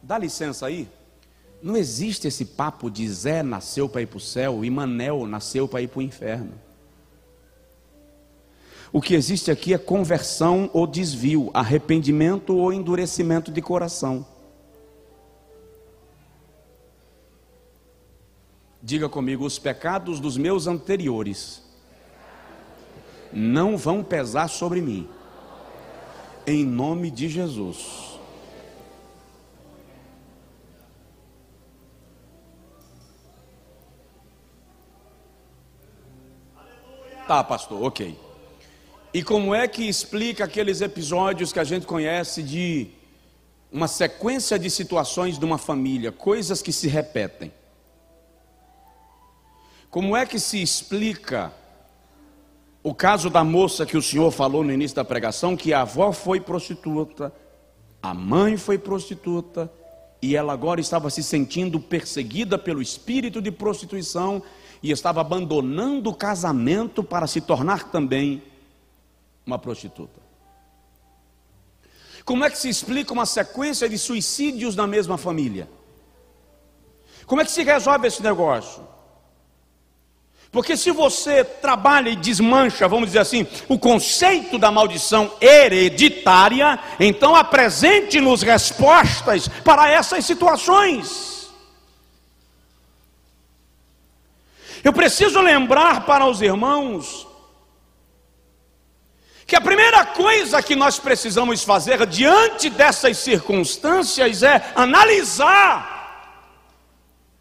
[0.00, 0.88] Dá licença aí.
[1.60, 5.66] Não existe esse papo de Zé nasceu para ir para o céu e Manel nasceu
[5.66, 6.52] para ir para o inferno.
[8.94, 14.24] O que existe aqui é conversão ou desvio, arrependimento ou endurecimento de coração.
[18.80, 21.60] Diga comigo: os pecados dos meus anteriores
[23.32, 25.08] não vão pesar sobre mim,
[26.46, 28.16] em nome de Jesus.
[37.26, 38.23] Tá, pastor, ok.
[39.14, 42.88] E como é que explica aqueles episódios que a gente conhece de
[43.70, 47.52] uma sequência de situações de uma família, coisas que se repetem?
[49.88, 51.52] Como é que se explica
[52.82, 56.10] o caso da moça que o senhor falou no início da pregação, que a avó
[56.10, 57.32] foi prostituta,
[58.02, 59.70] a mãe foi prostituta,
[60.20, 64.42] e ela agora estava se sentindo perseguida pelo espírito de prostituição
[64.82, 68.42] e estava abandonando o casamento para se tornar também
[69.46, 70.20] uma prostituta.
[72.24, 75.68] Como é que se explica uma sequência de suicídios na mesma família?
[77.26, 78.86] Como é que se resolve esse negócio?
[80.50, 87.34] Porque se você trabalha e desmancha, vamos dizer assim, o conceito da maldição hereditária, então
[87.34, 91.52] apresente-nos respostas para essas situações.
[94.84, 97.26] Eu preciso lembrar para os irmãos
[99.46, 105.94] que a primeira coisa que nós precisamos fazer diante dessas circunstâncias é analisar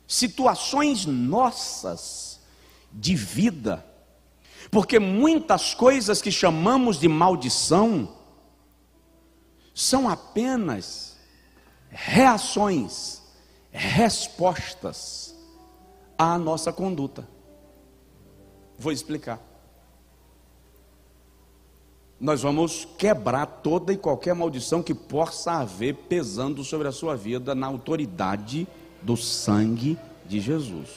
[0.06, 2.42] situações nossas
[2.92, 3.86] de vida,
[4.70, 8.14] porque muitas coisas que chamamos de maldição
[9.74, 11.18] são apenas
[11.90, 13.22] reações,
[13.72, 15.34] respostas
[16.18, 17.28] à nossa conduta.
[18.78, 19.53] Vou explicar
[22.24, 27.54] nós vamos quebrar toda e qualquer maldição que possa haver pesando sobre a sua vida
[27.54, 28.66] na autoridade
[29.02, 30.88] do sangue de Jesus.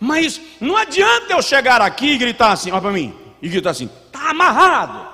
[0.00, 3.88] Mas não adianta eu chegar aqui e gritar assim, olha para mim, e gritar assim,
[4.06, 5.08] está amarrado.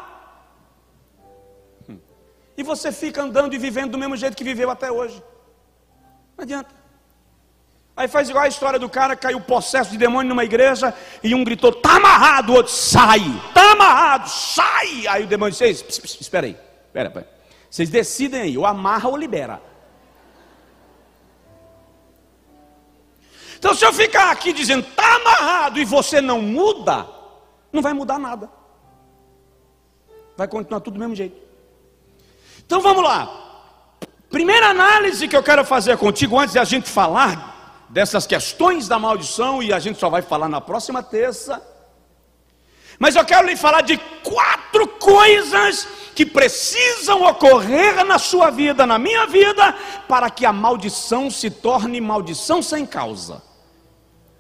[2.57, 5.23] E você fica andando e vivendo do mesmo jeito que viveu até hoje.
[6.39, 6.78] Não adianta.
[7.99, 11.35] Aí faz igual a história do cara que caiu possesso de demônio numa igreja e
[11.35, 13.21] um gritou: "Tá amarrado", o outro: "Sai".
[13.53, 15.09] "Tá amarrado, sai".
[15.09, 15.85] Aí o demônio disse:
[16.21, 16.57] "Espera aí.
[16.87, 17.29] Espera, espera.
[17.69, 19.61] Vocês decidem aí, ou amarra ou libera".
[23.59, 27.05] Então se eu ficar aqui dizendo: "Tá amarrado" e você não muda,
[27.73, 28.49] não vai mudar nada.
[30.37, 31.37] Vai continuar tudo do mesmo jeito.
[32.65, 33.29] Então vamos lá.
[34.31, 37.58] Primeira análise que eu quero fazer contigo antes de a gente falar
[37.89, 41.63] dessas questões da maldição e a gente só vai falar na próxima terça.
[42.99, 48.99] Mas eu quero lhe falar de quatro coisas que precisam ocorrer na sua vida, na
[48.99, 49.73] minha vida,
[50.09, 53.43] para que a maldição se torne maldição sem causa.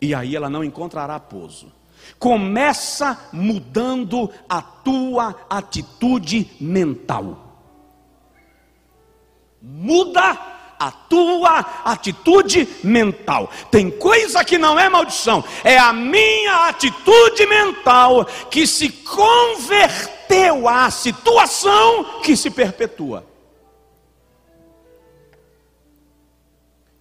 [0.00, 1.72] E aí ela não encontrará pouso.
[2.18, 7.44] Começa mudando a tua atitude mental.
[9.62, 10.47] Muda
[10.78, 13.50] a tua atitude mental.
[13.70, 20.90] Tem coisa que não é maldição, é a minha atitude mental que se converteu à
[20.90, 23.26] situação que se perpetua.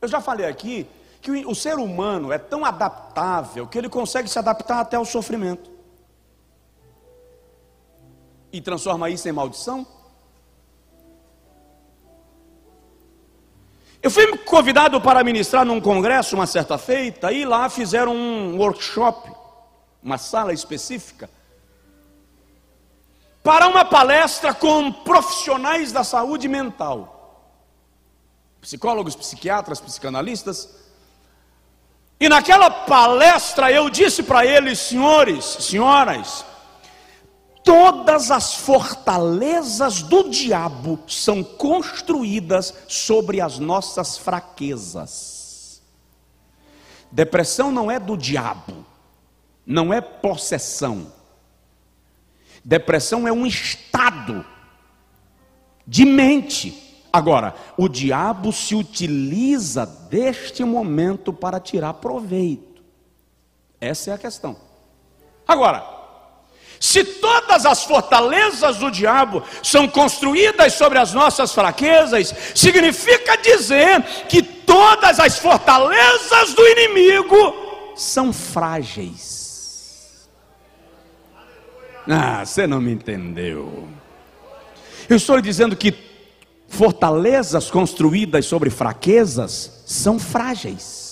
[0.01, 0.87] Eu já falei aqui
[1.21, 5.69] que o ser humano é tão adaptável que ele consegue se adaptar até ao sofrimento.
[8.51, 9.85] E transforma isso em maldição?
[14.01, 19.31] Eu fui convidado para ministrar num congresso uma certa feita, e lá fizeram um workshop,
[20.01, 21.29] uma sala específica,
[23.43, 27.53] para uma palestra com profissionais da saúde mental,
[28.61, 30.75] psicólogos, psiquiatras, psicanalistas.
[32.19, 36.43] E naquela palestra eu disse para eles, senhores, senhoras,
[37.67, 45.81] Todas as fortalezas do diabo são construídas sobre as nossas fraquezas.
[47.11, 48.85] Depressão não é do diabo,
[49.65, 51.11] não é possessão.
[52.63, 54.45] Depressão é um estado
[55.85, 57.03] de mente.
[57.11, 62.81] Agora, o diabo se utiliza deste momento para tirar proveito.
[63.81, 64.55] Essa é a questão.
[65.45, 65.96] Agora,
[66.79, 74.41] se todas as fortalezas do diabo são construídas sobre as nossas fraquezas, significa dizer que
[74.41, 80.27] todas as fortalezas do inimigo são frágeis.
[82.07, 83.87] Ah, você não me entendeu.
[85.09, 85.93] Eu estou lhe dizendo que
[86.67, 91.06] fortalezas construídas sobre fraquezas são frágeis.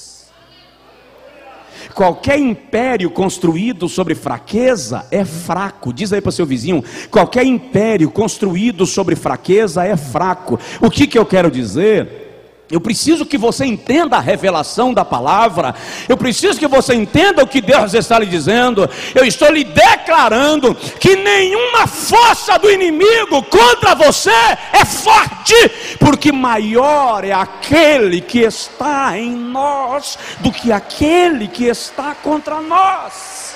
[1.95, 5.93] Qualquer império construído sobre fraqueza é fraco.
[5.93, 10.59] Diz aí para seu vizinho: qualquer império construído sobre fraqueza é fraco.
[10.81, 12.24] O que, que eu quero dizer?
[12.69, 15.75] Eu preciso que você entenda a revelação da palavra.
[16.09, 18.89] Eu preciso que você entenda o que Deus está lhe dizendo.
[19.13, 24.31] Eu estou lhe declarando que nenhuma força do inimigo contra você
[24.73, 25.53] é forte,
[25.99, 33.55] porque maior é aquele que está em nós do que aquele que está contra nós.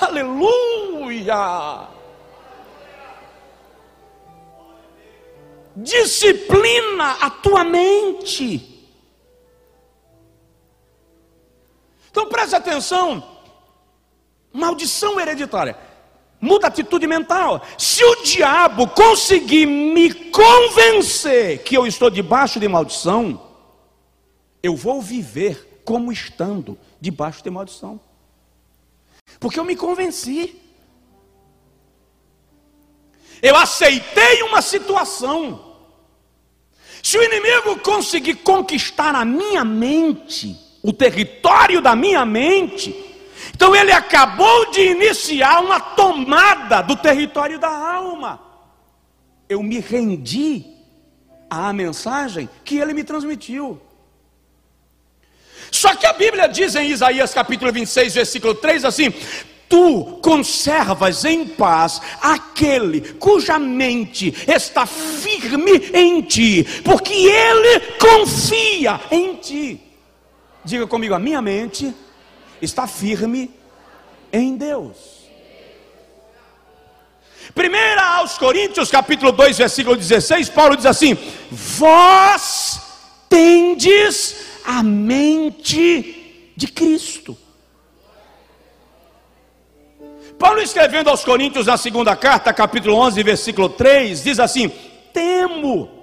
[0.00, 1.95] Aleluia!
[5.76, 8.72] Disciplina a tua mente.
[12.10, 13.22] Então preste atenção,
[14.50, 15.76] maldição hereditária,
[16.40, 17.60] muda a atitude mental.
[17.76, 23.42] Se o diabo conseguir me convencer que eu estou debaixo de maldição,
[24.62, 28.00] eu vou viver como estando debaixo de maldição,
[29.38, 30.62] porque eu me convenci.
[33.42, 35.65] Eu aceitei uma situação.
[37.06, 42.92] Se o inimigo conseguir conquistar a minha mente, o território da minha mente,
[43.54, 48.40] então ele acabou de iniciar uma tomada do território da alma.
[49.48, 50.66] Eu me rendi
[51.48, 53.80] à mensagem que ele me transmitiu.
[55.70, 59.14] Só que a Bíblia diz em Isaías capítulo 26, versículo 3 assim:
[59.68, 69.34] tu conservas em paz aquele cuja mente está firme em ti, porque ele confia em
[69.36, 69.80] ti.
[70.64, 71.94] Diga comigo, a minha mente
[72.60, 73.50] está firme
[74.32, 75.16] em Deus.
[77.54, 81.16] Primeira aos Coríntios, capítulo 2, versículo 16, Paulo diz assim:
[81.50, 82.80] Vós
[83.28, 87.36] tendes a mente de Cristo.
[90.38, 94.68] Paulo escrevendo aos Coríntios na segunda carta, capítulo 11, versículo 3, diz assim:
[95.12, 95.96] Temo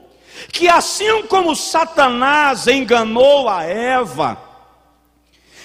[0.52, 4.38] que assim como Satanás enganou a Eva,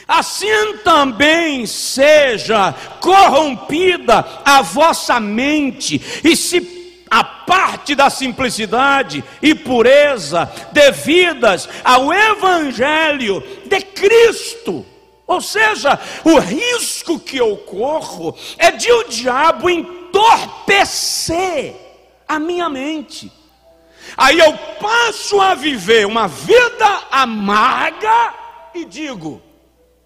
[0.06, 10.50] assim também seja corrompida a vossa mente e se a parte da simplicidade e pureza
[10.72, 14.84] devidas ao evangelho de Cristo.
[15.28, 21.76] Ou seja, o risco que eu corro é de o diabo entorpecer
[22.26, 23.30] a minha mente.
[24.16, 28.34] Aí eu passo a viver uma vida amarga
[28.74, 29.42] e digo: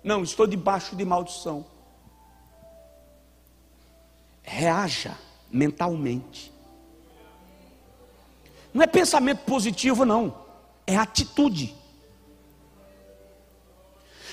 [0.02, 1.64] não, estou debaixo de maldição.
[4.42, 5.16] reaja
[5.48, 6.52] mentalmente.
[8.74, 10.34] Não é pensamento positivo, não,
[10.84, 11.80] é atitude.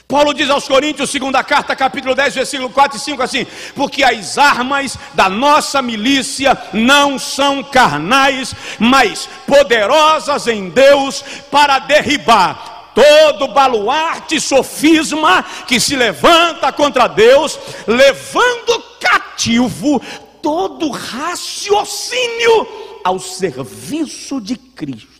[0.09, 3.45] Paulo diz aos Coríntios, segunda carta, capítulo 10, versículo 4 e 5, assim:
[3.75, 12.91] Porque as armas da nossa milícia não são carnais, mas poderosas em Deus para derribar.
[12.95, 20.01] Todo baluarte sofisma que se levanta contra Deus, levando cativo
[20.41, 22.67] todo raciocínio
[23.03, 25.18] ao serviço de Cristo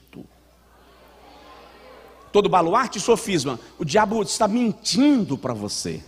[2.31, 6.01] todo baluarte e sofisma, o diabo está mentindo para você.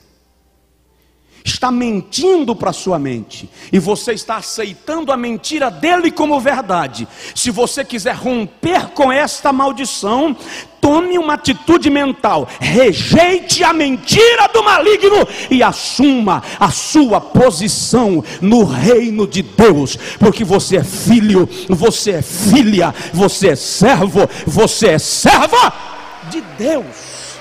[1.43, 7.07] Está mentindo para sua mente, e você está aceitando a mentira dele como verdade.
[7.33, 10.37] Se você quiser romper com esta maldição,
[10.79, 18.63] tome uma atitude mental, rejeite a mentira do maligno e assuma a sua posição no
[18.63, 24.99] reino de Deus, porque você é filho, você é filha, você é servo, você é
[24.99, 25.90] serva
[26.31, 27.35] de Deus.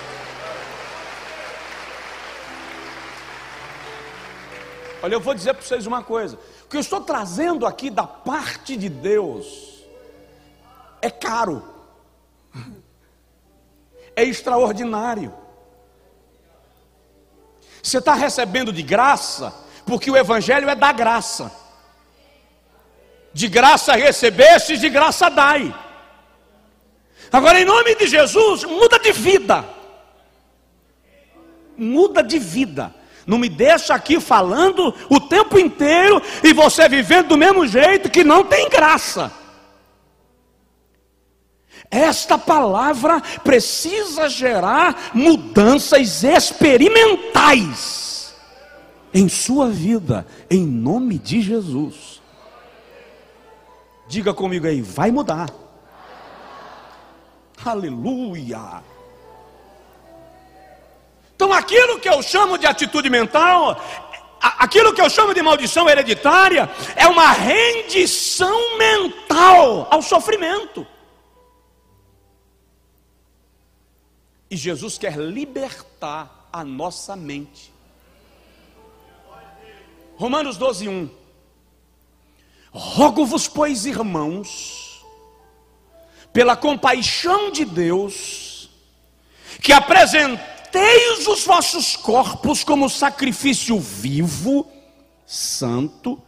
[5.02, 8.06] Olha, eu vou dizer para vocês uma coisa: o que eu estou trazendo aqui da
[8.06, 9.82] parte de Deus
[11.00, 11.64] é caro,
[14.14, 15.32] é extraordinário.
[17.82, 19.54] Você está recebendo de graça,
[19.86, 21.50] porque o Evangelho é da graça.
[23.32, 25.74] De graça recebeste, de graça dai.
[27.32, 29.64] Agora, em nome de Jesus, muda de vida.
[31.76, 32.94] Muda de vida.
[33.26, 38.24] Não me deixa aqui falando o tempo inteiro e você vivendo do mesmo jeito que
[38.24, 39.32] não tem graça.
[41.90, 48.34] Esta palavra precisa gerar mudanças experimentais
[49.12, 52.22] em sua vida, em nome de Jesus.
[54.08, 55.50] Diga comigo aí, vai mudar.
[57.64, 58.82] Aleluia.
[61.34, 63.80] Então, aquilo que eu chamo de atitude mental,
[64.40, 70.86] aquilo que eu chamo de maldição hereditária, é uma rendição mental ao sofrimento.
[74.50, 77.72] E Jesus quer libertar a nossa mente.
[80.16, 81.10] Romanos 12, 1.
[82.72, 84.89] Rogo-vos, pois, irmãos,
[86.32, 88.70] pela compaixão de Deus,
[89.60, 94.66] que apresenteis os vossos corpos como sacrifício vivo,
[95.26, 96.20] santo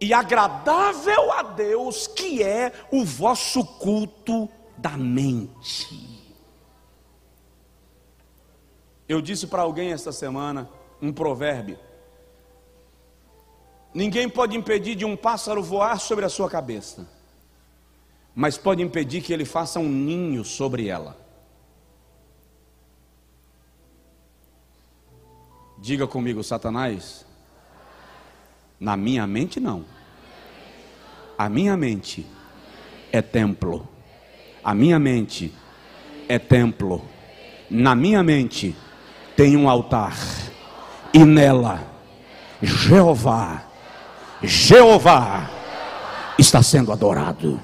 [0.00, 6.18] e agradável a Deus, que é o vosso culto da mente.
[9.08, 10.68] Eu disse para alguém esta semana
[11.02, 11.78] um provérbio:
[13.92, 17.17] Ninguém pode impedir de um pássaro voar sobre a sua cabeça
[18.40, 21.18] mas pode impedir que ele faça um ninho sobre ela.
[25.76, 27.26] Diga comigo, Satanás.
[28.78, 29.84] Na minha mente, não.
[31.36, 32.24] A minha mente
[33.10, 33.88] é templo.
[34.62, 35.52] A minha mente
[36.28, 37.04] é templo.
[37.68, 38.76] Na minha mente
[39.36, 40.16] tem um altar.
[41.12, 41.82] E nela,
[42.62, 43.64] Jeová,
[44.44, 45.50] Jeová
[46.38, 47.60] está sendo adorado.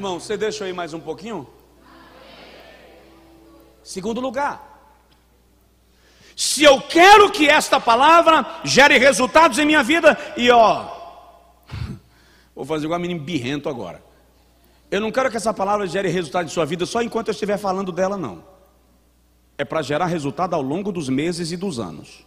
[0.00, 1.46] Irmão, você deixa aí mais um pouquinho?
[3.82, 4.96] Segundo lugar,
[6.34, 10.88] se eu quero que esta palavra gere resultados em minha vida, e ó,
[12.56, 14.02] vou fazer igual a menino birrento agora.
[14.90, 17.58] Eu não quero que essa palavra gere resultado em sua vida só enquanto eu estiver
[17.58, 18.42] falando dela, não.
[19.58, 22.24] É para gerar resultado ao longo dos meses e dos anos.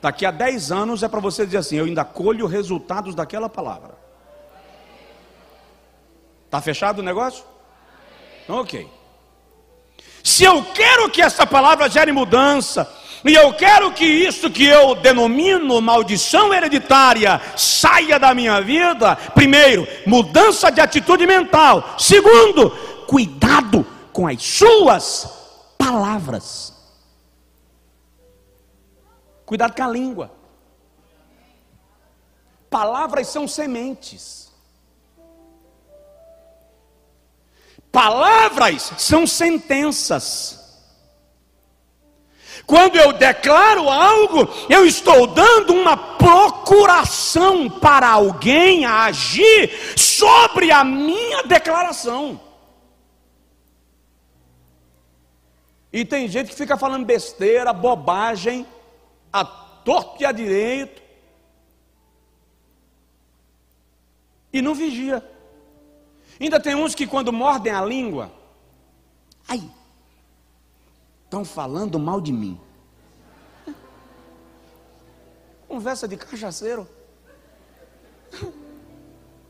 [0.00, 4.00] Daqui a 10 anos é para você dizer assim: eu ainda colho resultados daquela palavra.
[6.50, 7.44] Está fechado o negócio?
[8.48, 8.88] Ok.
[10.24, 12.92] Se eu quero que essa palavra gere mudança,
[13.24, 19.86] e eu quero que isso que eu denomino maldição hereditária saia da minha vida, primeiro,
[20.04, 21.94] mudança de atitude mental.
[21.96, 22.70] Segundo,
[23.06, 25.30] cuidado com as suas
[25.78, 26.74] palavras.
[29.46, 30.32] Cuidado com a língua.
[32.68, 34.49] Palavras são sementes.
[37.92, 40.58] Palavras são sentenças.
[42.66, 51.42] Quando eu declaro algo, eu estou dando uma procuração para alguém agir sobre a minha
[51.42, 52.40] declaração.
[55.92, 58.64] E tem gente que fica falando besteira, bobagem,
[59.32, 61.02] a torto e a direito,
[64.52, 65.28] e não vigia.
[66.40, 68.32] Ainda tem uns que quando mordem a língua,
[69.46, 69.62] ai,
[71.24, 72.58] estão falando mal de mim.
[75.68, 76.88] Conversa de cachaceiro.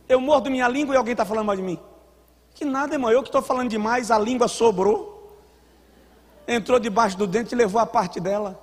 [0.09, 1.78] Eu mordo minha língua e alguém está falando mal de mim.
[2.53, 5.11] Que nada, irmão, eu que estou falando demais, a língua sobrou
[6.47, 8.61] entrou debaixo do dente e levou a parte dela.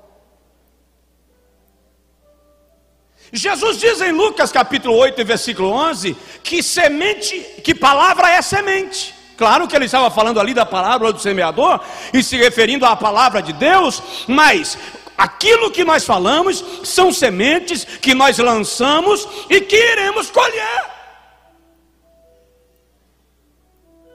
[3.32, 9.14] Jesus diz em Lucas capítulo 8, versículo 11, que semente, que palavra é semente.
[9.36, 11.80] Claro que ele estava falando ali da palavra do semeador
[12.14, 14.78] e se referindo à palavra de Deus, mas
[15.18, 20.98] aquilo que nós falamos são sementes que nós lançamos e que iremos colher.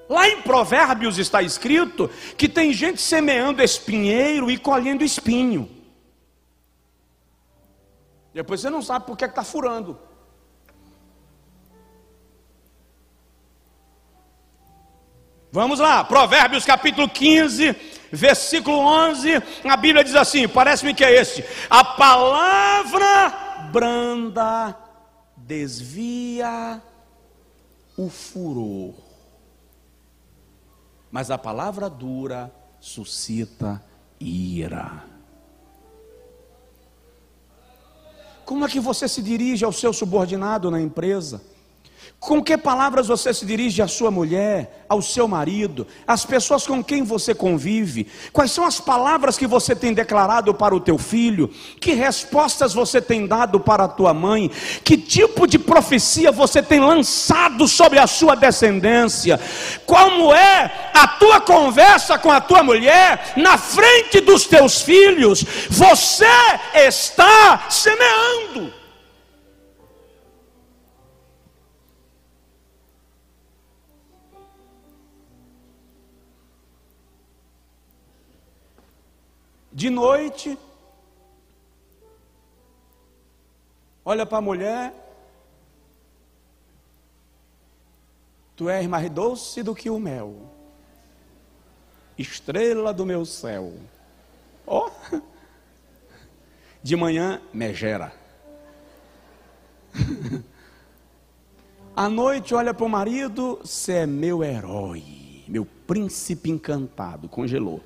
[0.09, 5.82] Lá em Provérbios está escrito que tem gente semeando espinheiro e colhendo espinho.
[8.33, 9.99] Depois você não sabe por que está furando.
[15.51, 17.77] Vamos lá, Provérbios capítulo 15,
[18.11, 19.35] versículo 11.
[19.69, 24.77] A Bíblia diz assim: parece-me que é este: a palavra branda
[25.37, 26.83] desvia
[27.97, 28.95] o furor
[31.13, 33.85] mas a palavra dura suscita
[34.19, 35.05] ira.
[38.53, 41.41] Como é que você se dirige ao seu subordinado na empresa?
[42.23, 46.81] Com que palavras você se dirige à sua mulher, ao seu marido, às pessoas com
[46.83, 48.07] quem você convive?
[48.33, 51.51] Quais são as palavras que você tem declarado para o teu filho?
[51.81, 54.49] Que respostas você tem dado para a tua mãe?
[54.85, 59.41] Que tipo de profecia você tem lançado sobre a sua descendência?
[59.85, 65.45] Como é a tua conversa com a tua mulher na frente dos teus filhos?
[65.69, 66.25] Você
[66.73, 68.82] está semeando.
[79.73, 80.59] De noite,
[84.05, 84.95] olha para a mulher,
[88.55, 90.37] tu és mais doce do que o mel,
[92.19, 93.73] estrela do meu céu.
[94.67, 95.21] Ó, oh.
[96.83, 98.13] de manhã, megera.
[101.95, 107.83] À noite, olha para o marido, você é meu herói, meu príncipe encantado, congelou.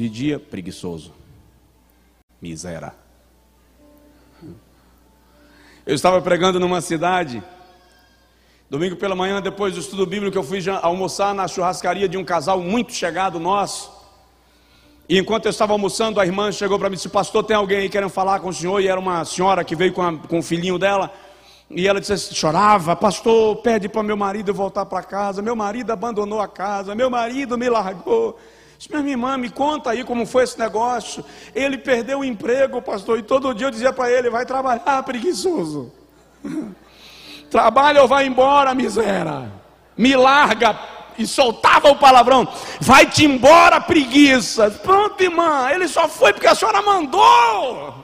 [0.00, 1.12] De dia, preguiçoso.
[2.40, 2.94] Miséria.
[5.84, 7.42] Eu estava pregando numa cidade.
[8.70, 12.62] Domingo pela manhã, depois do estudo bíblico, eu fui almoçar na churrascaria de um casal
[12.62, 13.92] muito chegado nosso.
[15.06, 17.80] E enquanto eu estava almoçando, a irmã chegou para mim e disse: Pastor, tem alguém
[17.80, 18.80] aí querendo falar com o senhor?
[18.80, 21.12] E era uma senhora que veio com, a, com o filhinho dela.
[21.68, 25.42] E ela disse, chorava: Pastor, pede para meu marido voltar para casa.
[25.42, 26.94] Meu marido abandonou a casa.
[26.94, 28.38] Meu marido me largou.
[28.80, 31.22] Disse, minha irmã, me conta aí como foi esse negócio.
[31.54, 35.92] Ele perdeu o emprego, pastor, e todo dia eu dizia para ele: vai trabalhar, preguiçoso.
[37.50, 39.52] Trabalha ou vai embora, miséria.
[39.98, 40.78] Me larga.
[41.18, 42.48] E soltava o palavrão:
[42.80, 44.70] vai-te embora, preguiça.
[44.70, 48.02] Pronto, irmã, ele só foi porque a senhora mandou.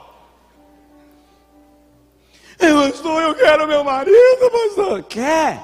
[2.59, 5.03] Pastor, eu quero meu marido, pastor.
[5.05, 5.59] Quer?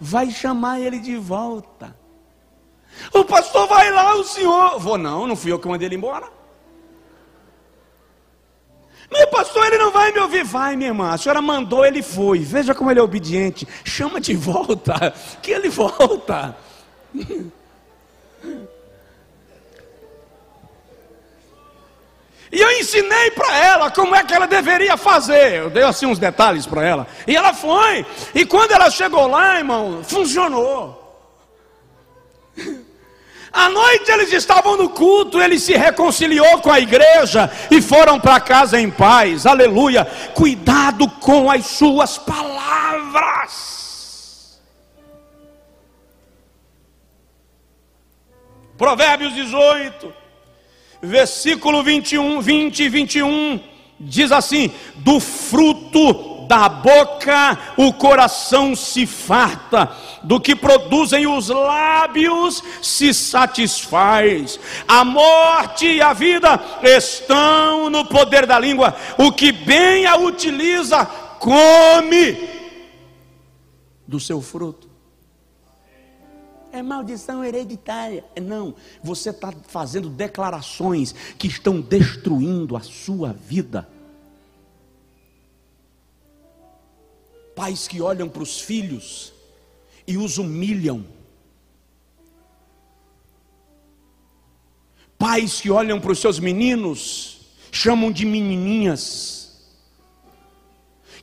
[0.00, 1.97] Vai chamar ele de volta.
[3.12, 4.78] O pastor vai lá, o senhor.
[4.78, 6.26] Vou não, não fui eu que mandei ele embora.
[9.10, 10.44] Meu pastor, ele não vai me ouvir.
[10.44, 11.12] Vai, minha irmã.
[11.12, 12.40] A senhora mandou, ele foi.
[12.40, 13.66] Veja como ele é obediente.
[13.84, 16.56] Chama de volta, que ele volta.
[22.50, 25.54] E eu ensinei para ela como é que ela deveria fazer.
[25.54, 27.06] Eu dei assim uns detalhes para ela.
[27.26, 28.06] E ela foi.
[28.34, 30.96] E quando ela chegou lá, irmão, funcionou.
[33.52, 38.40] À noite eles estavam no culto, ele se reconciliou com a igreja e foram para
[38.40, 39.46] casa em paz.
[39.46, 40.04] Aleluia.
[40.34, 43.78] Cuidado com as suas palavras.
[48.76, 50.12] Provérbios 18,
[51.02, 53.60] versículo 21, 20 e 21
[53.98, 59.92] diz assim: Do fruto da boca o coração se farta,
[60.22, 64.58] do que produzem os lábios se satisfaz.
[64.88, 68.96] A morte e a vida estão no poder da língua.
[69.18, 71.04] O que bem a utiliza,
[71.38, 72.48] come
[74.06, 74.88] do seu fruto.
[76.72, 78.24] É maldição hereditária.
[78.42, 83.86] Não, você está fazendo declarações que estão destruindo a sua vida.
[87.58, 89.32] Pais que olham para os filhos
[90.06, 91.04] e os humilham.
[95.18, 97.40] Pais que olham para os seus meninos,
[97.72, 99.74] chamam de menininhas.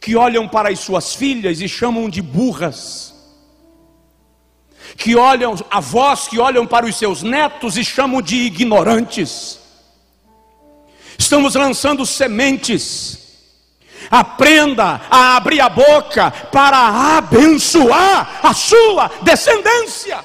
[0.01, 3.15] Que olham para as suas filhas e chamam de burras
[4.97, 9.59] que olham, avós que olham para os seus netos e chamam de ignorantes.
[11.17, 13.24] Estamos lançando sementes.
[14.09, 20.23] Aprenda a abrir a boca para abençoar a sua descendência.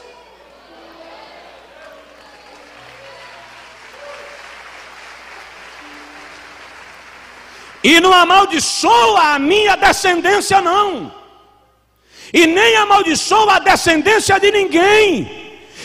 [7.83, 11.20] E não amaldiçoa a minha descendência, não
[12.33, 15.39] e nem amaldiçoa a descendência de ninguém.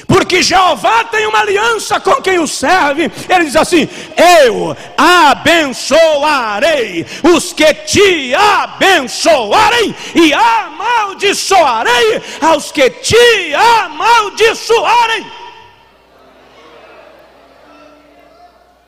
[0.07, 3.11] Porque Jeová tem uma aliança com quem o serve.
[3.29, 15.25] Ele diz assim: Eu abençoarei os que te abençoarem, e amaldiçoarei aos que te amaldiçoarem.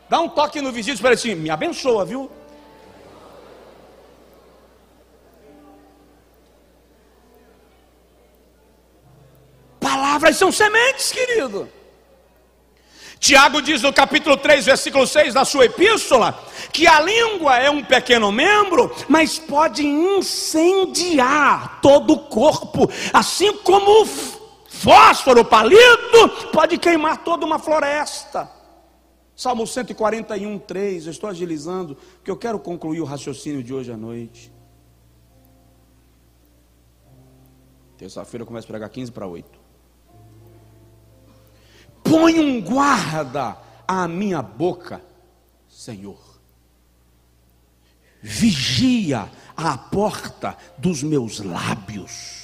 [0.10, 2.32] Dá um toque no vizinho para ele assim: Me abençoa, viu?
[9.98, 11.68] Palavras são sementes, querido.
[13.20, 16.40] Tiago diz no capítulo 3, versículo 6 da sua epístola,
[16.72, 24.04] que a língua é um pequeno membro, mas pode incendiar todo o corpo, assim como
[24.04, 28.48] o fósforo palito pode queimar toda uma floresta.
[29.36, 33.98] Salmo 141, 3, eu estou agilizando, porque eu quero concluir o raciocínio de hoje à
[33.98, 34.54] noite.
[37.98, 39.57] Terça-feira eu começo a pregar 15 para 8
[42.10, 45.02] põe um guarda à minha boca,
[45.68, 46.20] Senhor.
[48.22, 52.38] Vigia a porta dos meus lábios.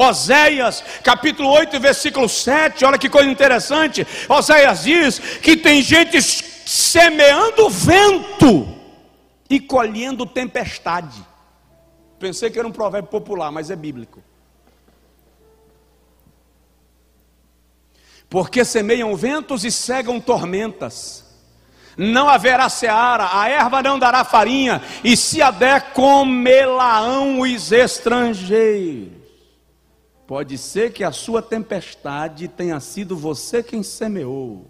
[0.00, 4.06] Oséias, capítulo 8, versículo 7, olha que coisa interessante.
[4.28, 8.68] Oséias diz que tem gente semeando vento
[9.50, 11.26] e colhendo tempestade.
[12.18, 14.22] Pensei que era um provérbio popular, mas é bíblico.
[18.28, 21.24] Porque semeiam ventos e cegam tormentas.
[21.96, 29.18] Não haverá seara, a erva não dará farinha, e se a der, comê-la-ão os estrangeiros.
[30.26, 34.66] Pode ser que a sua tempestade tenha sido você quem semeou.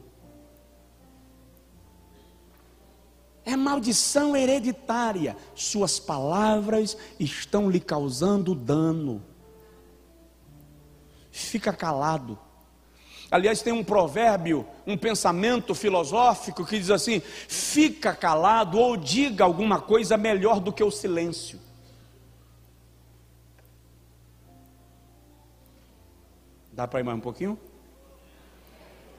[3.45, 5.37] É maldição hereditária.
[5.55, 9.23] Suas palavras estão lhe causando dano.
[11.33, 12.39] Fica calado
[13.31, 19.81] Aliás, tem um provérbio, um pensamento filosófico que diz assim: fica calado ou diga alguma
[19.81, 21.61] coisa melhor do que o silêncio.
[26.73, 27.59] Dá para ir mais um pouquinho?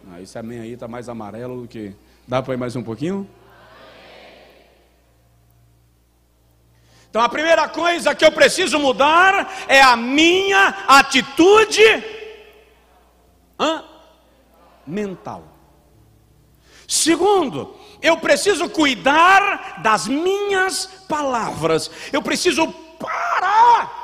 [0.10, 1.94] Ah, esse amém aí está mais amarelo do que.
[2.28, 3.30] Dá para ir mais um pouquinho?
[7.10, 11.84] Então a primeira coisa que eu preciso mudar é a minha atitude.
[13.60, 13.89] Hã?
[14.90, 15.44] Mental.
[16.88, 21.92] Segundo, eu preciso cuidar das minhas palavras.
[22.12, 24.00] Eu preciso parar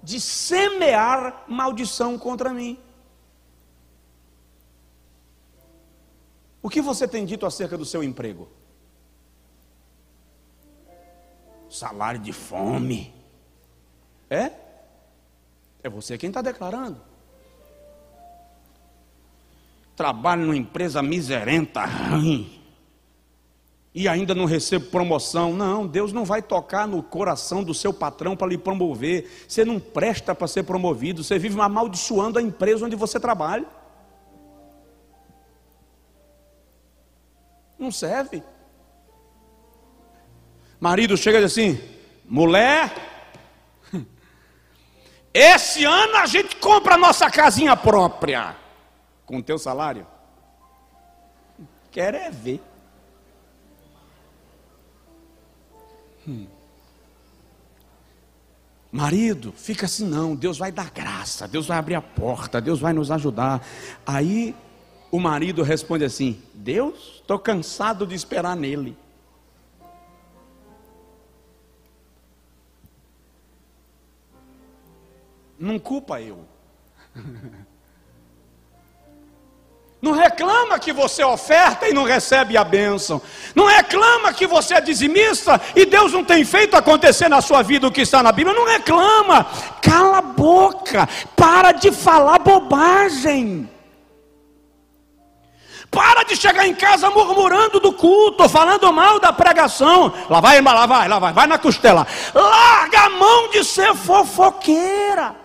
[0.00, 2.78] de semear maldição contra mim.
[6.62, 8.48] O que você tem dito acerca do seu emprego?
[11.68, 13.12] Salário de fome.
[14.28, 14.52] É?
[15.82, 17.09] É você quem está declarando
[20.00, 22.58] trabalho numa empresa miserenta, ruim,
[23.94, 25.52] e ainda não recebo promoção.
[25.52, 29.30] Não, Deus não vai tocar no coração do seu patrão para lhe promover.
[29.46, 33.66] Você não presta para ser promovido, você vive amaldiçoando a empresa onde você trabalha.
[37.78, 38.42] Não serve.
[40.80, 41.78] Marido chega e diz assim:
[42.24, 42.90] mulher,
[45.34, 48.56] esse ano a gente compra a nossa casinha própria
[49.30, 50.04] com o teu salário?
[51.92, 52.60] Quero é ver.
[56.26, 56.48] Hum.
[58.90, 62.92] Marido, fica assim não, Deus vai dar graça, Deus vai abrir a porta, Deus vai
[62.92, 63.64] nos ajudar.
[64.04, 64.52] Aí
[65.12, 68.98] o marido responde assim: Deus, estou cansado de esperar nele.
[75.56, 76.44] Não culpa eu.
[80.02, 83.20] Não reclama que você oferta e não recebe a bênção.
[83.54, 87.86] Não reclama que você é dizimista e Deus não tem feito acontecer na sua vida
[87.86, 88.56] o que está na Bíblia.
[88.56, 89.44] Não reclama.
[89.82, 91.06] Cala a boca.
[91.36, 93.68] Para de falar bobagem.
[95.90, 100.14] Para de chegar em casa murmurando do culto, falando mal da pregação.
[100.30, 102.06] Lá vai, lá vai, lá vai, vai na costela.
[102.34, 105.36] Larga a mão de ser fofoqueira.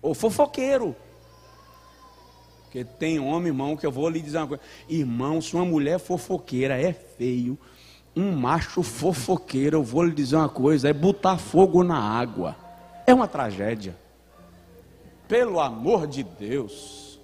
[0.00, 0.94] Ou fofoqueiro.
[2.74, 4.62] Porque tem homem, irmão, que eu vou lhe dizer uma coisa.
[4.88, 7.56] Irmão, se uma mulher fofoqueira é feio,
[8.16, 12.56] um macho fofoqueiro, eu vou lhe dizer uma coisa, é botar fogo na água.
[13.06, 13.96] É uma tragédia.
[15.28, 17.20] Pelo amor de Deus.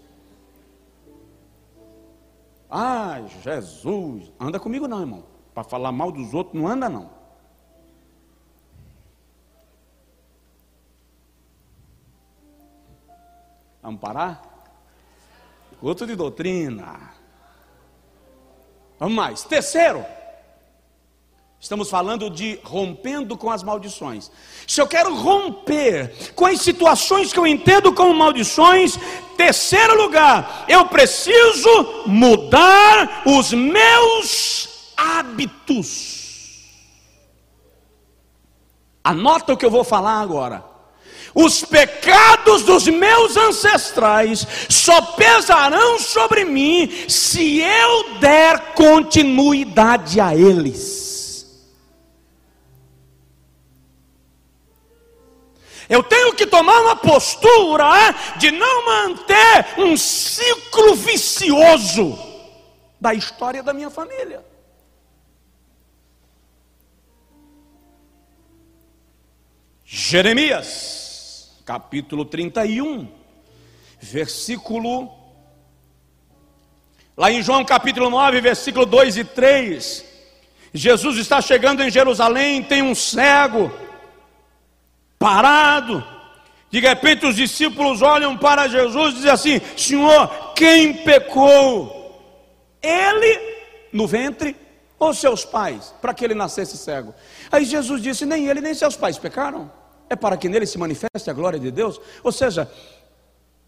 [2.71, 4.33] Ai, Jesus.
[4.39, 5.25] Anda comigo não, irmão.
[5.53, 7.11] Para falar mal dos outros, não anda não.
[13.83, 14.50] Vamos parar?
[15.83, 17.15] Outro de doutrina.
[18.99, 19.43] Vamos mais.
[19.45, 20.05] Terceiro.
[21.59, 24.31] Estamos falando de rompendo com as maldições.
[24.67, 28.99] Se eu quero romper com as situações que eu entendo como maldições,
[29.37, 36.19] terceiro lugar, eu preciso mudar os meus hábitos.
[39.05, 40.70] Anota o que eu vou falar agora.
[41.35, 51.01] Os pecados dos meus ancestrais só pesarão sobre mim se eu der continuidade a eles.
[55.89, 62.17] Eu tenho que tomar uma postura de não manter um ciclo vicioso
[63.01, 64.45] da história da minha família.
[69.85, 71.10] Jeremias
[71.71, 73.07] capítulo 31,
[74.01, 75.09] versículo.
[77.17, 80.05] Lá em João capítulo 9, versículo 2 e 3.
[80.75, 83.73] Jesus está chegando em Jerusalém, tem um cego,
[85.17, 86.05] parado.
[86.73, 91.97] De repente os discípulos olham para Jesus e dizem assim: Senhor, quem pecou?
[92.83, 93.39] Ele
[93.93, 94.57] no ventre
[94.99, 97.15] ou seus pais, para que ele nascesse cego?
[97.49, 99.79] Aí Jesus disse: Nem ele nem seus pais pecaram
[100.11, 102.01] é para que nele se manifeste a glória de Deus.
[102.25, 102.69] Ou seja,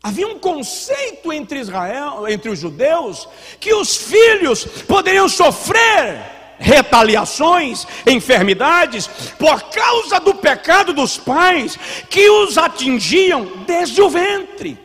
[0.02, 3.28] havia um conceito entre Israel, entre os judeus,
[3.60, 6.20] que os filhos poderiam sofrer
[6.58, 9.06] retaliações, enfermidades,
[9.38, 11.78] por causa do pecado dos pais
[12.10, 14.78] que os atingiam desde o ventre.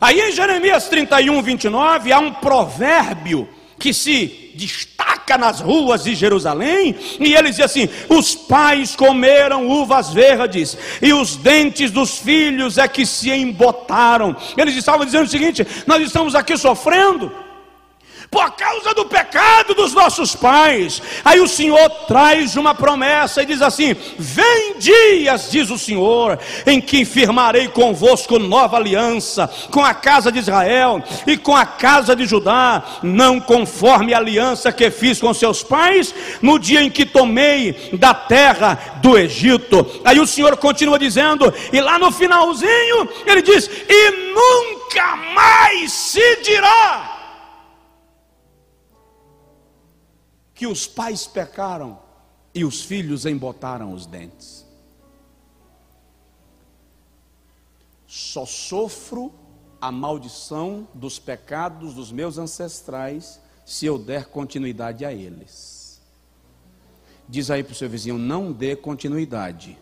[0.00, 3.48] Aí em Jeremias 31, 29, há um provérbio
[3.78, 10.12] que se destaca nas ruas de Jerusalém, e ele diz assim: os pais comeram uvas
[10.12, 14.36] verdes, e os dentes dos filhos é que se embotaram.
[14.56, 17.43] Eles estavam dizendo o seguinte: nós estamos aqui sofrendo
[18.34, 21.00] por causa do pecado dos nossos pais.
[21.24, 26.80] Aí o Senhor traz uma promessa e diz assim: Vem dias, diz o Senhor, em
[26.80, 32.26] que firmarei convosco nova aliança com a casa de Israel e com a casa de
[32.26, 36.12] Judá, não conforme a aliança que fiz com seus pais
[36.42, 39.88] no dia em que tomei da terra do Egito.
[40.04, 46.42] Aí o Senhor continua dizendo, e lá no finalzinho ele diz: E nunca mais se
[46.42, 47.13] dirá
[50.54, 51.98] que os pais pecaram
[52.54, 54.64] e os filhos embotaram os dentes.
[58.06, 59.34] Só sofro
[59.80, 66.00] a maldição dos pecados dos meus ancestrais se eu der continuidade a eles.
[67.28, 69.76] Diz aí para o seu vizinho: não dê continuidade.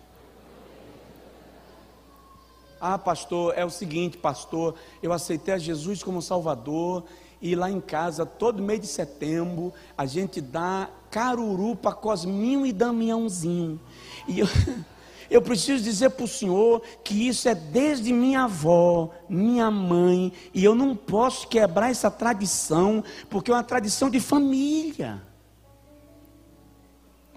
[2.81, 7.05] Ah, pastor, é o seguinte, pastor, eu aceitei a Jesus como Salvador
[7.43, 12.73] e lá em casa, todo mês de setembro, a gente dá caruru para Cosminho e
[12.73, 13.81] Damiãozinho.
[14.29, 14.47] E eu,
[15.29, 20.65] eu preciso dizer para o senhor que isso é desde minha avó, minha mãe, e
[20.65, 25.21] eu não posso quebrar essa tradição, porque é uma tradição de família.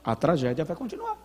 [0.03, 1.17] A tragédia vai continuar.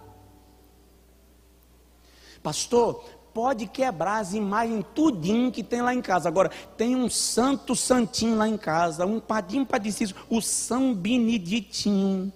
[2.43, 6.29] Pastor, pode quebrar as imagens tudinho que tem lá em casa.
[6.29, 12.33] Agora, tem um santo santinho lá em casa, um padinho padecido, o São Beneditinho,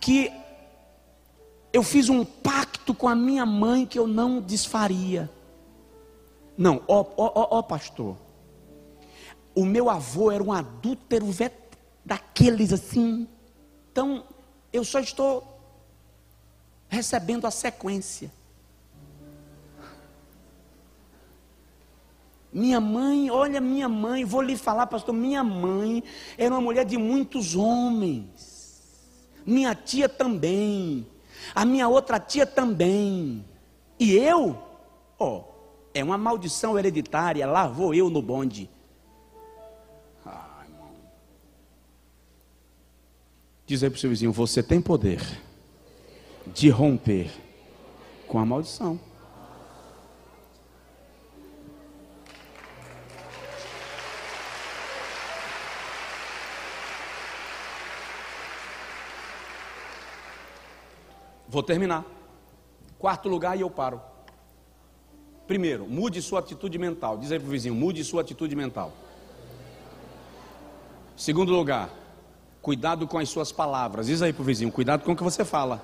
[0.00, 0.32] que
[1.72, 5.30] eu fiz um pacto com a minha mãe que eu não desfaria.
[6.56, 8.16] Não, ó, ó, ó, pastor,
[9.54, 11.26] o meu avô era um adúltero
[12.04, 13.28] daqueles assim,
[13.92, 14.24] então
[14.72, 15.58] eu só estou
[16.88, 18.30] recebendo a sequência.
[22.52, 26.02] Minha mãe, olha minha mãe, vou lhe falar, pastor, minha mãe
[26.36, 28.82] era uma mulher de muitos homens.
[29.44, 31.06] Minha tia também.
[31.54, 33.44] A minha outra tia também.
[33.98, 34.56] E eu,
[35.18, 35.44] ó, oh,
[35.92, 38.70] é uma maldição hereditária, lá vou eu no bonde.
[40.24, 40.90] Ah, irmão.
[43.66, 45.20] Diz aí para o seu vizinho: você tem poder
[46.46, 47.30] de romper
[48.26, 48.98] com a maldição.
[61.48, 62.04] Vou terminar.
[62.98, 64.00] Quarto lugar e eu paro.
[65.46, 67.16] Primeiro, mude sua atitude mental.
[67.16, 68.92] Diz aí para o vizinho: mude sua atitude mental.
[71.16, 71.88] Segundo lugar,
[72.60, 74.06] cuidado com as suas palavras.
[74.06, 75.82] Diz aí para o vizinho: cuidado com o que você fala.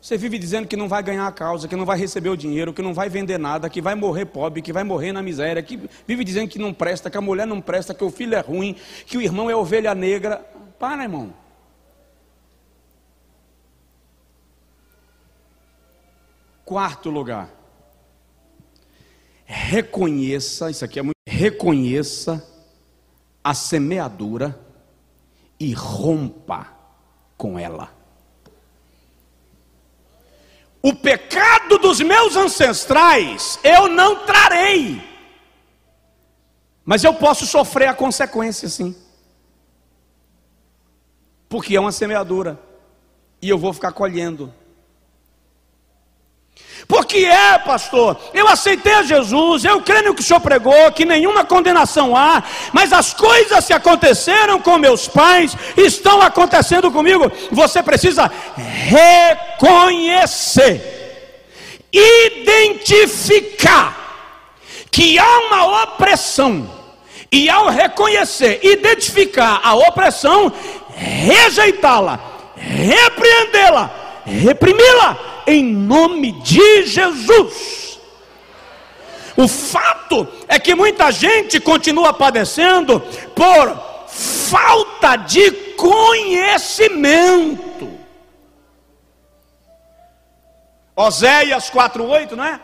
[0.00, 2.72] Você vive dizendo que não vai ganhar a causa, que não vai receber o dinheiro,
[2.72, 5.78] que não vai vender nada, que vai morrer pobre, que vai morrer na miséria, que
[6.06, 8.76] vive dizendo que não presta, que a mulher não presta, que o filho é ruim,
[9.06, 10.38] que o irmão é ovelha negra.
[10.78, 11.34] Para, irmão.
[16.70, 17.50] Quarto lugar.
[19.44, 21.16] Reconheça, isso aqui é muito.
[21.26, 22.48] Reconheça
[23.42, 24.56] a semeadura
[25.58, 26.68] e rompa
[27.36, 27.92] com ela.
[30.80, 35.02] O pecado dos meus ancestrais eu não trarei,
[36.84, 38.94] mas eu posso sofrer a consequência sim,
[41.48, 42.56] porque é uma semeadura,
[43.42, 44.54] e eu vou ficar colhendo.
[46.86, 51.04] Porque é, pastor, eu aceitei a Jesus, eu creio no que o senhor pregou, que
[51.04, 57.30] nenhuma condenação há, mas as coisas que aconteceram com meus pais estão acontecendo comigo.
[57.50, 58.30] Você precisa
[59.76, 60.80] reconhecer,
[61.92, 63.96] identificar
[64.90, 66.68] que há uma opressão,
[67.32, 70.52] e ao reconhecer, identificar a opressão,
[70.96, 72.18] rejeitá-la,
[72.56, 73.90] repreendê-la,
[74.26, 77.98] reprimi-la em nome de Jesus.
[79.36, 83.00] O fato é que muita gente continua padecendo
[83.34, 87.88] por falta de conhecimento.
[90.94, 92.60] Oséias 4:8, não é?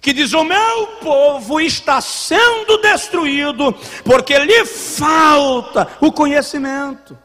[0.00, 7.18] Que diz: "O meu povo está sendo destruído porque lhe falta o conhecimento".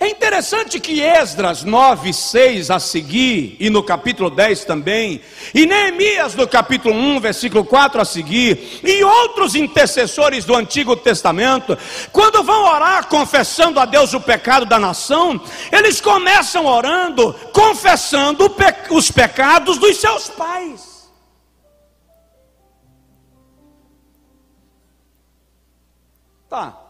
[0.00, 5.20] É interessante que Esdras 9, 6 a seguir, e no capítulo 10 também,
[5.52, 11.76] e Neemias no capítulo 1, versículo 4 a seguir, e outros intercessores do Antigo Testamento,
[12.12, 15.40] quando vão orar confessando a Deus o pecado da nação,
[15.72, 18.54] eles começam orando, confessando
[18.90, 21.10] os pecados dos seus pais.
[26.48, 26.87] Tá.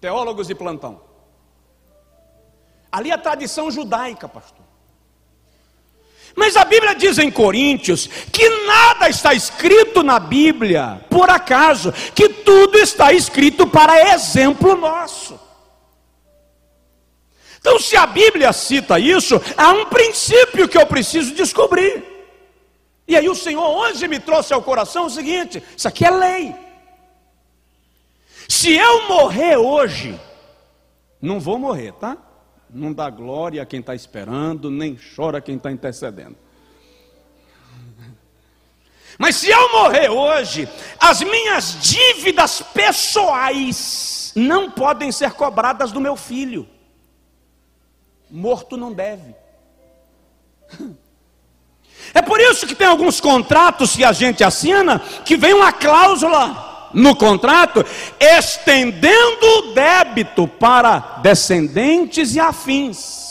[0.00, 1.00] Teólogos de plantão.
[2.90, 4.64] Ali é a tradição judaica, pastor.
[6.34, 12.28] Mas a Bíblia diz em Coríntios que nada está escrito na Bíblia por acaso, que
[12.28, 15.38] tudo está escrito para exemplo nosso.
[17.60, 22.04] Então, se a Bíblia cita isso, há um princípio que eu preciso descobrir.
[23.06, 26.54] E aí o Senhor hoje me trouxe ao coração o seguinte: isso aqui é lei.
[28.48, 30.18] Se eu morrer hoje,
[31.20, 32.16] não vou morrer, tá?
[32.70, 36.36] Não dá glória a quem está esperando, nem chora quem está intercedendo.
[39.18, 40.68] Mas se eu morrer hoje,
[40.98, 46.66] as minhas dívidas pessoais não podem ser cobradas do meu filho.
[48.30, 49.34] Morto não deve.
[52.14, 56.67] É por isso que tem alguns contratos que a gente assina que vem uma cláusula
[56.92, 57.84] no contrato,
[58.18, 63.27] estendendo o débito para descendentes e afins.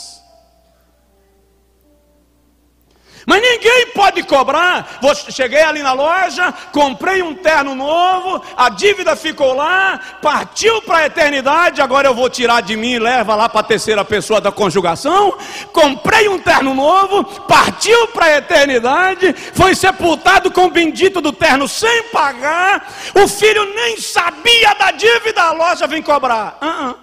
[3.28, 4.98] Mas ninguém pode de cobrar,
[5.28, 11.06] cheguei ali na loja, comprei um terno novo, a dívida ficou lá, partiu para a
[11.06, 14.50] eternidade, agora eu vou tirar de mim e leva lá para a terceira pessoa da
[14.50, 15.36] conjugação.
[15.74, 21.68] Comprei um terno novo, partiu para a eternidade, foi sepultado com o bendito do terno
[21.68, 22.90] sem pagar.
[23.14, 26.56] O filho nem sabia da dívida, a loja vem cobrar.
[26.62, 26.96] Uh -uh.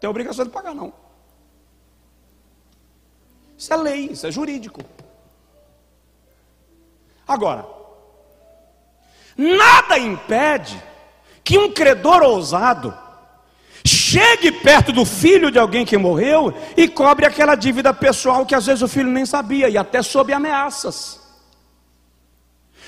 [0.00, 1.05] Tem obrigação de pagar, não.
[3.56, 4.82] Isso é lei, isso é jurídico.
[7.26, 7.66] Agora,
[9.36, 10.80] nada impede
[11.42, 12.96] que um credor ousado
[13.84, 18.66] chegue perto do filho de alguém que morreu e cobre aquela dívida pessoal que às
[18.66, 21.20] vezes o filho nem sabia e até sob ameaças.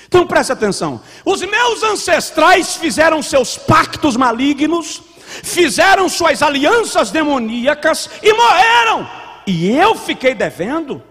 [0.07, 5.01] Então preste atenção: os meus ancestrais fizeram seus pactos malignos,
[5.43, 9.18] fizeram suas alianças demoníacas e morreram
[9.49, 11.03] e eu fiquei devendo?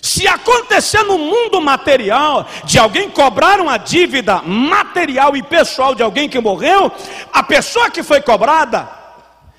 [0.00, 6.28] Se acontecer no mundo material de alguém cobrar uma dívida material e pessoal de alguém
[6.28, 6.92] que morreu,
[7.32, 8.88] a pessoa que foi cobrada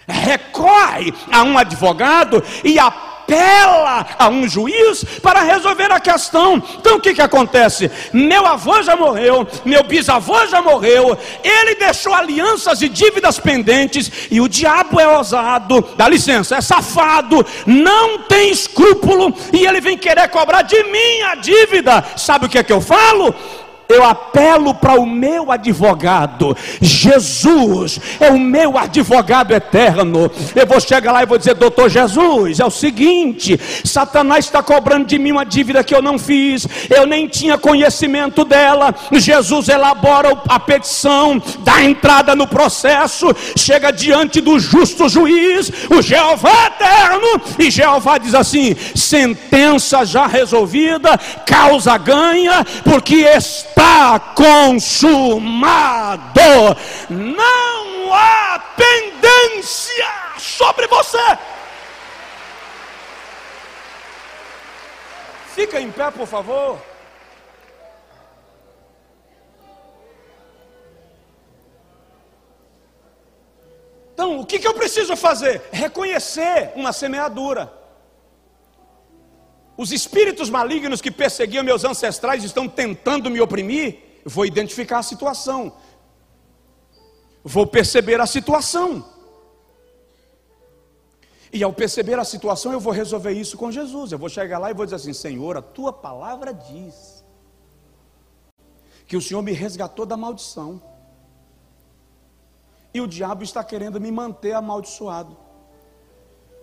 [0.08, 2.92] recorre a um advogado e a
[3.26, 6.62] apela a um juiz para resolver a questão.
[6.78, 7.92] Então o que, que acontece?
[8.14, 14.40] Meu avô já morreu, meu bisavô já morreu, ele deixou alianças e dívidas pendentes, e
[14.40, 20.30] o diabo é ousado, dá licença, é safado, não tem escrúpulo, e ele vem querer
[20.30, 22.04] cobrar de mim a dívida.
[22.16, 23.34] Sabe o que é que eu falo?
[23.88, 26.56] Eu apelo para o meu advogado.
[26.82, 30.32] Jesus é o meu advogado eterno.
[30.56, 35.06] Eu vou chegar lá e vou dizer, doutor Jesus, é o seguinte: Satanás está cobrando
[35.06, 38.94] de mim uma dívida que eu não fiz, eu nem tinha conhecimento dela.
[39.12, 46.68] Jesus elabora a petição, dá entrada no processo, chega diante do justo juiz, o Jeová
[46.68, 55.12] eterno, e Jeová diz assim: sentença já resolvida, causa ganha, porque está está consumado.
[57.10, 60.08] Não há pendência
[60.38, 61.38] sobre você.
[65.54, 66.82] Fica em pé, por favor.
[74.14, 75.68] Então, o que, que eu preciso fazer?
[75.74, 77.85] Reconhecer uma semeadura.
[79.78, 84.00] Os espíritos malignos que perseguiam meus ancestrais estão tentando me oprimir.
[84.24, 85.76] Vou identificar a situação.
[87.44, 89.06] Vou perceber a situação.
[91.52, 94.12] E ao perceber a situação, eu vou resolver isso com Jesus.
[94.12, 97.24] Eu vou chegar lá e vou dizer assim: Senhor, a tua palavra diz
[99.08, 100.82] que o Senhor me resgatou da maldição.
[102.94, 105.38] E o diabo está querendo me manter amaldiçoado.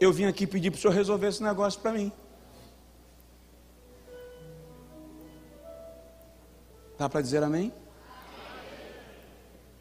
[0.00, 2.10] Eu vim aqui pedir para o Senhor resolver esse negócio para mim.
[7.02, 7.72] Dá para dizer amém?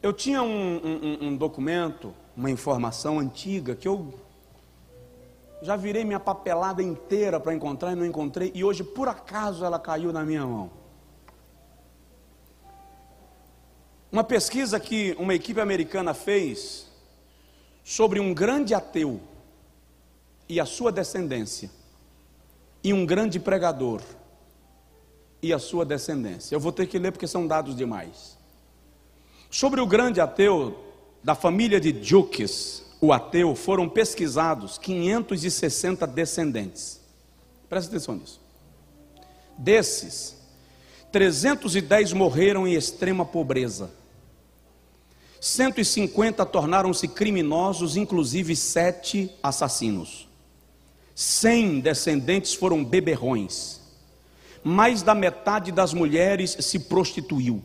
[0.02, 4.12] Eu tinha um, um, um, documento, uma informação antiga que eu
[5.62, 9.78] já virei minha papelada inteira para encontrar e não encontrei, e hoje por acaso ela
[9.78, 10.72] caiu na minha mão.
[14.12, 16.88] Uma pesquisa que uma equipe americana fez
[17.84, 19.22] sobre um grande ateu
[20.50, 21.70] e a sua descendência,
[22.84, 24.02] e um grande pregador
[25.42, 26.56] e a sua descendência.
[26.56, 28.38] Eu vou ter que ler porque são dados demais.
[29.50, 30.78] Sobre o grande ateu
[31.24, 37.02] da família de Jukes, o ateu, foram pesquisados 560 descendentes.
[37.68, 38.39] Presta atenção nisso.
[39.58, 40.38] Desses,
[41.12, 43.92] 310 morreram em extrema pobreza.
[45.39, 50.30] 150 tornaram-se criminosos, inclusive sete assassinos.
[51.16, 53.81] 100 descendentes foram beberrões
[54.63, 57.63] mais da metade das mulheres se prostituiu.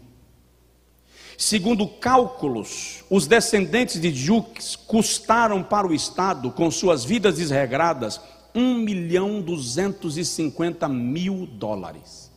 [1.38, 8.20] Segundo cálculos, os descendentes de Jux custaram para o Estado, com suas vidas desregradas,
[8.54, 12.32] 1 milhão 250 mil dólares.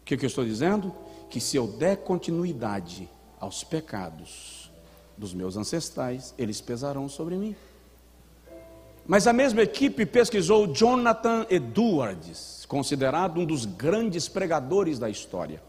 [0.00, 0.94] O que, que eu estou dizendo?
[1.28, 3.06] Que se eu der continuidade
[3.38, 4.70] aos pecados
[5.18, 7.54] dos meus ancestrais, eles pesarão sobre mim.
[9.06, 15.62] Mas a mesma equipe pesquisou Jonathan Edwards, considerado um dos grandes pregadores da história.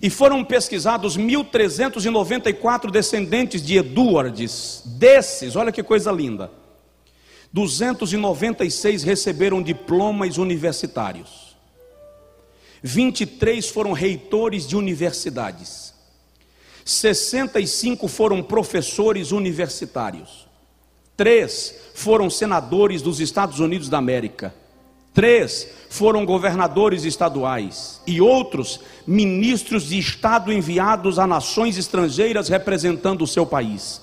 [0.00, 4.82] E foram pesquisados 1.394 descendentes de Edwards.
[4.86, 6.50] Desses, olha que coisa linda.
[7.52, 11.56] 296 receberam diplomas universitários.
[12.82, 15.92] 23 foram reitores de universidades.
[16.84, 20.48] 65 foram professores universitários.
[21.16, 24.61] Três foram senadores dos Estados Unidos da América.
[25.14, 33.26] Três foram governadores estaduais e outros ministros de Estado enviados a nações estrangeiras representando o
[33.26, 34.00] seu país.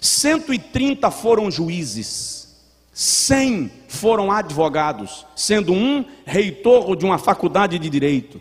[0.00, 2.56] 130 foram juízes,
[2.92, 8.40] 100 foram advogados, sendo um reitor de uma faculdade de direito.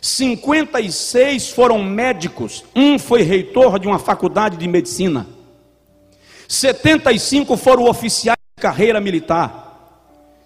[0.00, 5.26] 56 foram médicos, um foi reitor de uma faculdade de medicina.
[6.48, 9.63] 75 foram oficiais de carreira militar.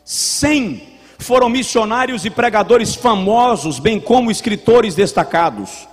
[0.09, 0.85] 100
[1.19, 5.87] foram missionários e pregadores famosos, bem como escritores destacados.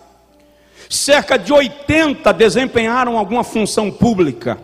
[0.89, 4.57] Cerca de 80 desempenharam alguma função pública.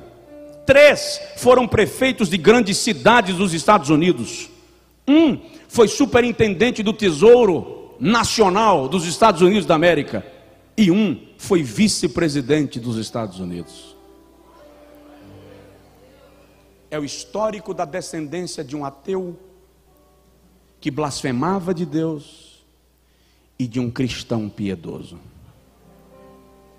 [0.66, 4.50] Três foram prefeitos de grandes cidades dos Estados Unidos.
[5.06, 5.38] Um
[5.68, 10.26] foi superintendente do Tesouro Nacional dos Estados Unidos da América.
[10.78, 13.91] E um foi vice-presidente dos Estados Unidos.
[16.92, 19.40] É o histórico da descendência de um ateu
[20.82, 22.66] que blasfemava de Deus
[23.58, 25.18] e de um cristão piedoso.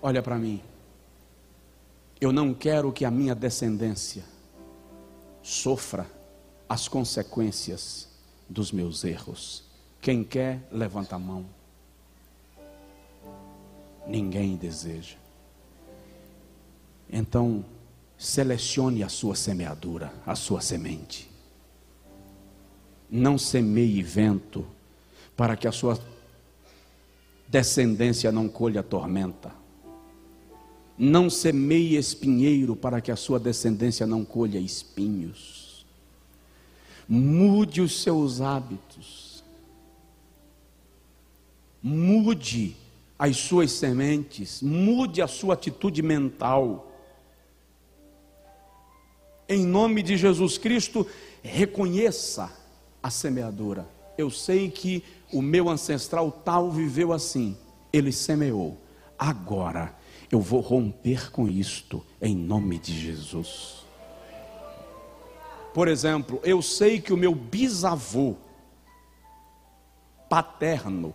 [0.02, 0.60] Olha para mim.
[2.20, 4.24] Eu não quero que a minha descendência
[5.42, 6.06] sofra
[6.68, 8.08] as consequências
[8.48, 9.64] dos meus erros.
[10.00, 11.46] Quem quer, levanta a mão.
[14.06, 15.16] Ninguém deseja.
[17.10, 17.64] Então,
[18.22, 21.28] selecione a sua semeadura, a sua semente.
[23.10, 24.64] Não semeie vento,
[25.36, 25.98] para que a sua
[27.48, 29.52] descendência não colha tormenta.
[30.96, 35.84] Não semeie espinheiro, para que a sua descendência não colha espinhos.
[37.08, 39.42] Mude os seus hábitos.
[41.82, 42.76] Mude
[43.18, 44.62] as suas sementes.
[44.62, 46.91] Mude a sua atitude mental
[49.52, 51.06] em nome de Jesus Cristo,
[51.42, 52.50] reconheça
[53.02, 53.86] a semeadura.
[54.16, 55.02] Eu sei que
[55.32, 57.56] o meu ancestral tal viveu assim,
[57.92, 58.78] ele semeou.
[59.18, 59.94] Agora
[60.30, 63.82] eu vou romper com isto, em nome de Jesus.
[65.74, 68.36] Por exemplo, eu sei que o meu bisavô
[70.28, 71.14] paterno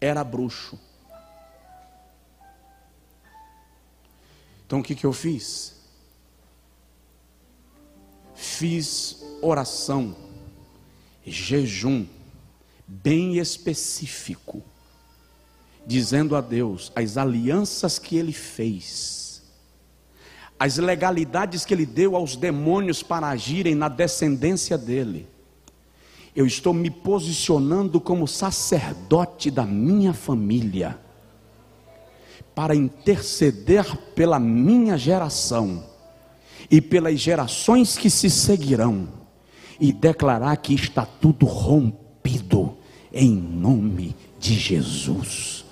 [0.00, 0.78] era bruxo.
[4.66, 5.75] Então o que, que eu fiz?
[8.36, 10.14] Fiz oração,
[11.26, 12.06] jejum,
[12.86, 14.62] bem específico,
[15.86, 19.42] dizendo a Deus as alianças que ele fez,
[20.58, 25.26] as legalidades que ele deu aos demônios para agirem na descendência dele.
[26.34, 30.98] Eu estou me posicionando como sacerdote da minha família,
[32.54, 35.95] para interceder pela minha geração
[36.70, 39.08] e pelas gerações que se seguirão,
[39.78, 42.76] e declarar que está tudo rompido
[43.12, 45.64] em nome de Jesus.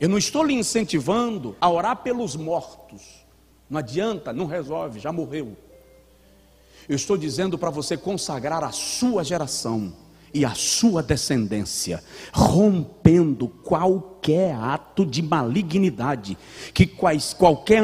[0.00, 3.26] Eu não estou lhe incentivando a orar pelos mortos.
[3.68, 5.56] Não adianta, não resolve, já morreu.
[6.88, 9.92] Eu estou dizendo para você consagrar a sua geração
[10.32, 13.48] e a sua descendência, rompendo
[14.18, 16.36] qualquer ato de malignidade
[16.74, 17.82] que quais, qualquer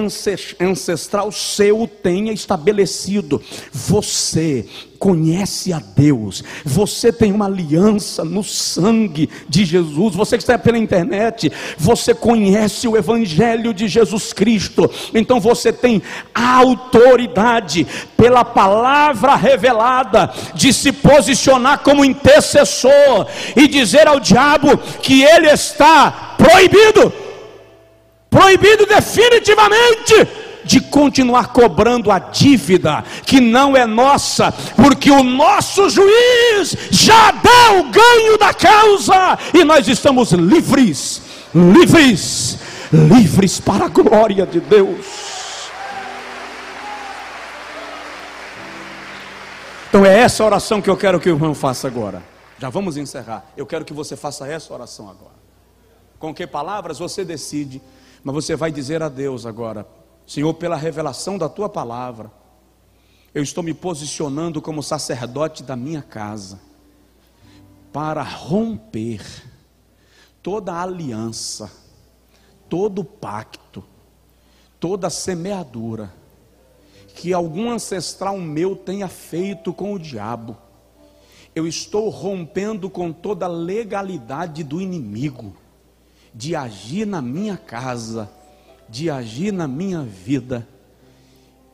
[0.61, 3.41] ancestral seu tenha estabelecido.
[3.73, 4.67] Você
[4.99, 10.15] conhece a Deus, você tem uma aliança no sangue de Jesus.
[10.15, 16.03] Você que está pela internet, você conhece o Evangelho de Jesus Cristo, então você tem
[16.35, 17.87] autoridade
[18.17, 26.34] pela palavra revelada de se posicionar como intercessor e dizer ao diabo que ele está
[26.37, 27.13] proibido
[28.35, 30.13] proibido definitivamente
[30.65, 37.81] de continuar cobrando a dívida que não é nossa, porque o nosso juiz já deu
[37.81, 41.23] o ganho da causa e nós estamos livres,
[41.55, 42.59] livres,
[42.93, 45.25] livres para a glória de Deus.
[49.89, 52.21] Então é essa oração que eu quero que o irmão faça agora.
[52.59, 53.45] Já vamos encerrar.
[53.57, 55.44] Eu quero que você faça essa oração agora.
[56.25, 57.83] Com que palavras você decide,
[58.23, 59.87] mas você vai dizer a Deus agora:
[60.27, 62.33] Senhor, pela revelação da tua palavra,
[63.35, 66.59] eu estou me posicionando como sacerdote da minha casa
[67.93, 69.21] para romper
[70.43, 71.71] toda aliança,
[72.71, 73.85] todo pacto,
[74.81, 76.11] toda semeadura
[77.15, 80.57] que algum ancestral meu tenha feito com o diabo.
[81.55, 85.55] Eu estou rompendo com toda legalidade do inimigo
[86.35, 88.29] de agir na minha casa
[88.89, 90.67] de agir na minha vida.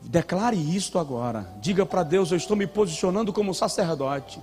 [0.01, 1.47] Declare isto agora.
[1.61, 4.41] Diga para Deus: Eu estou me posicionando como sacerdote.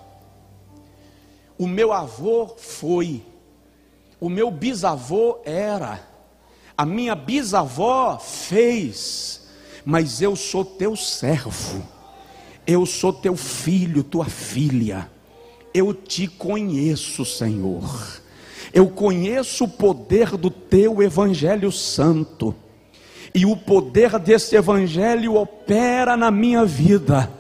[1.59, 3.25] O meu avô foi,
[4.21, 6.01] o meu bisavô era,
[6.77, 9.49] a minha bisavó fez,
[9.85, 11.83] mas eu sou teu servo,
[12.65, 15.11] eu sou teu filho, tua filha,
[15.75, 18.23] eu te conheço, Senhor,
[18.73, 22.55] eu conheço o poder do teu Evangelho Santo
[23.35, 27.31] e o poder desse evangelho opera na minha vida.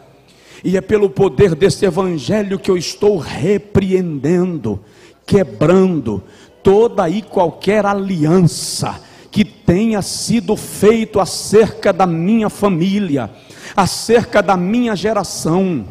[0.63, 4.81] E é pelo poder desse evangelho que eu estou repreendendo,
[5.25, 6.23] quebrando
[6.63, 9.01] toda e qualquer aliança
[9.31, 13.31] que tenha sido feito acerca da minha família,
[13.77, 15.87] acerca da minha geração,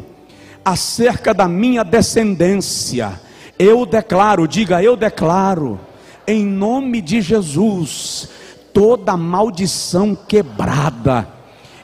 [0.64, 3.20] acerca da minha descendência.
[3.58, 5.80] Eu declaro, diga eu declaro,
[6.26, 8.28] em nome de Jesus,
[8.72, 11.26] toda maldição quebrada.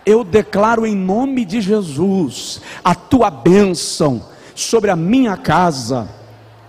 [0.07, 4.23] Eu declaro em nome de Jesus a tua bênção
[4.55, 6.09] sobre a minha casa,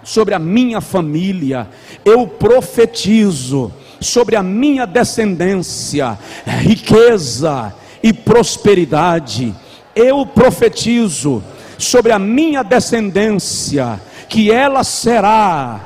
[0.04, 1.70] sobre a minha família.
[2.04, 9.54] Eu profetizo sobre a minha descendência, riqueza e prosperidade.
[9.96, 11.44] Eu profetizo
[11.78, 15.80] sobre a minha descendência que ela será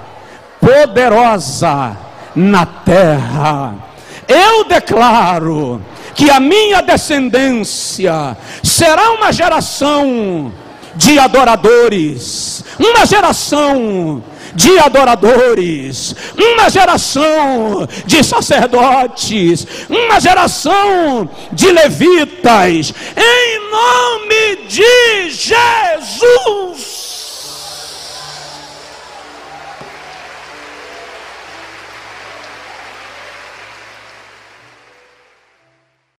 [0.59, 1.97] poderosa
[2.35, 3.89] na terra
[4.29, 5.83] eu declaro
[6.13, 10.53] que a minha descendência será uma geração
[10.95, 23.71] de adoradores, uma geração de adoradores, uma geração de sacerdotes, uma geração de levitas, em
[23.71, 27.08] nome de Jesus.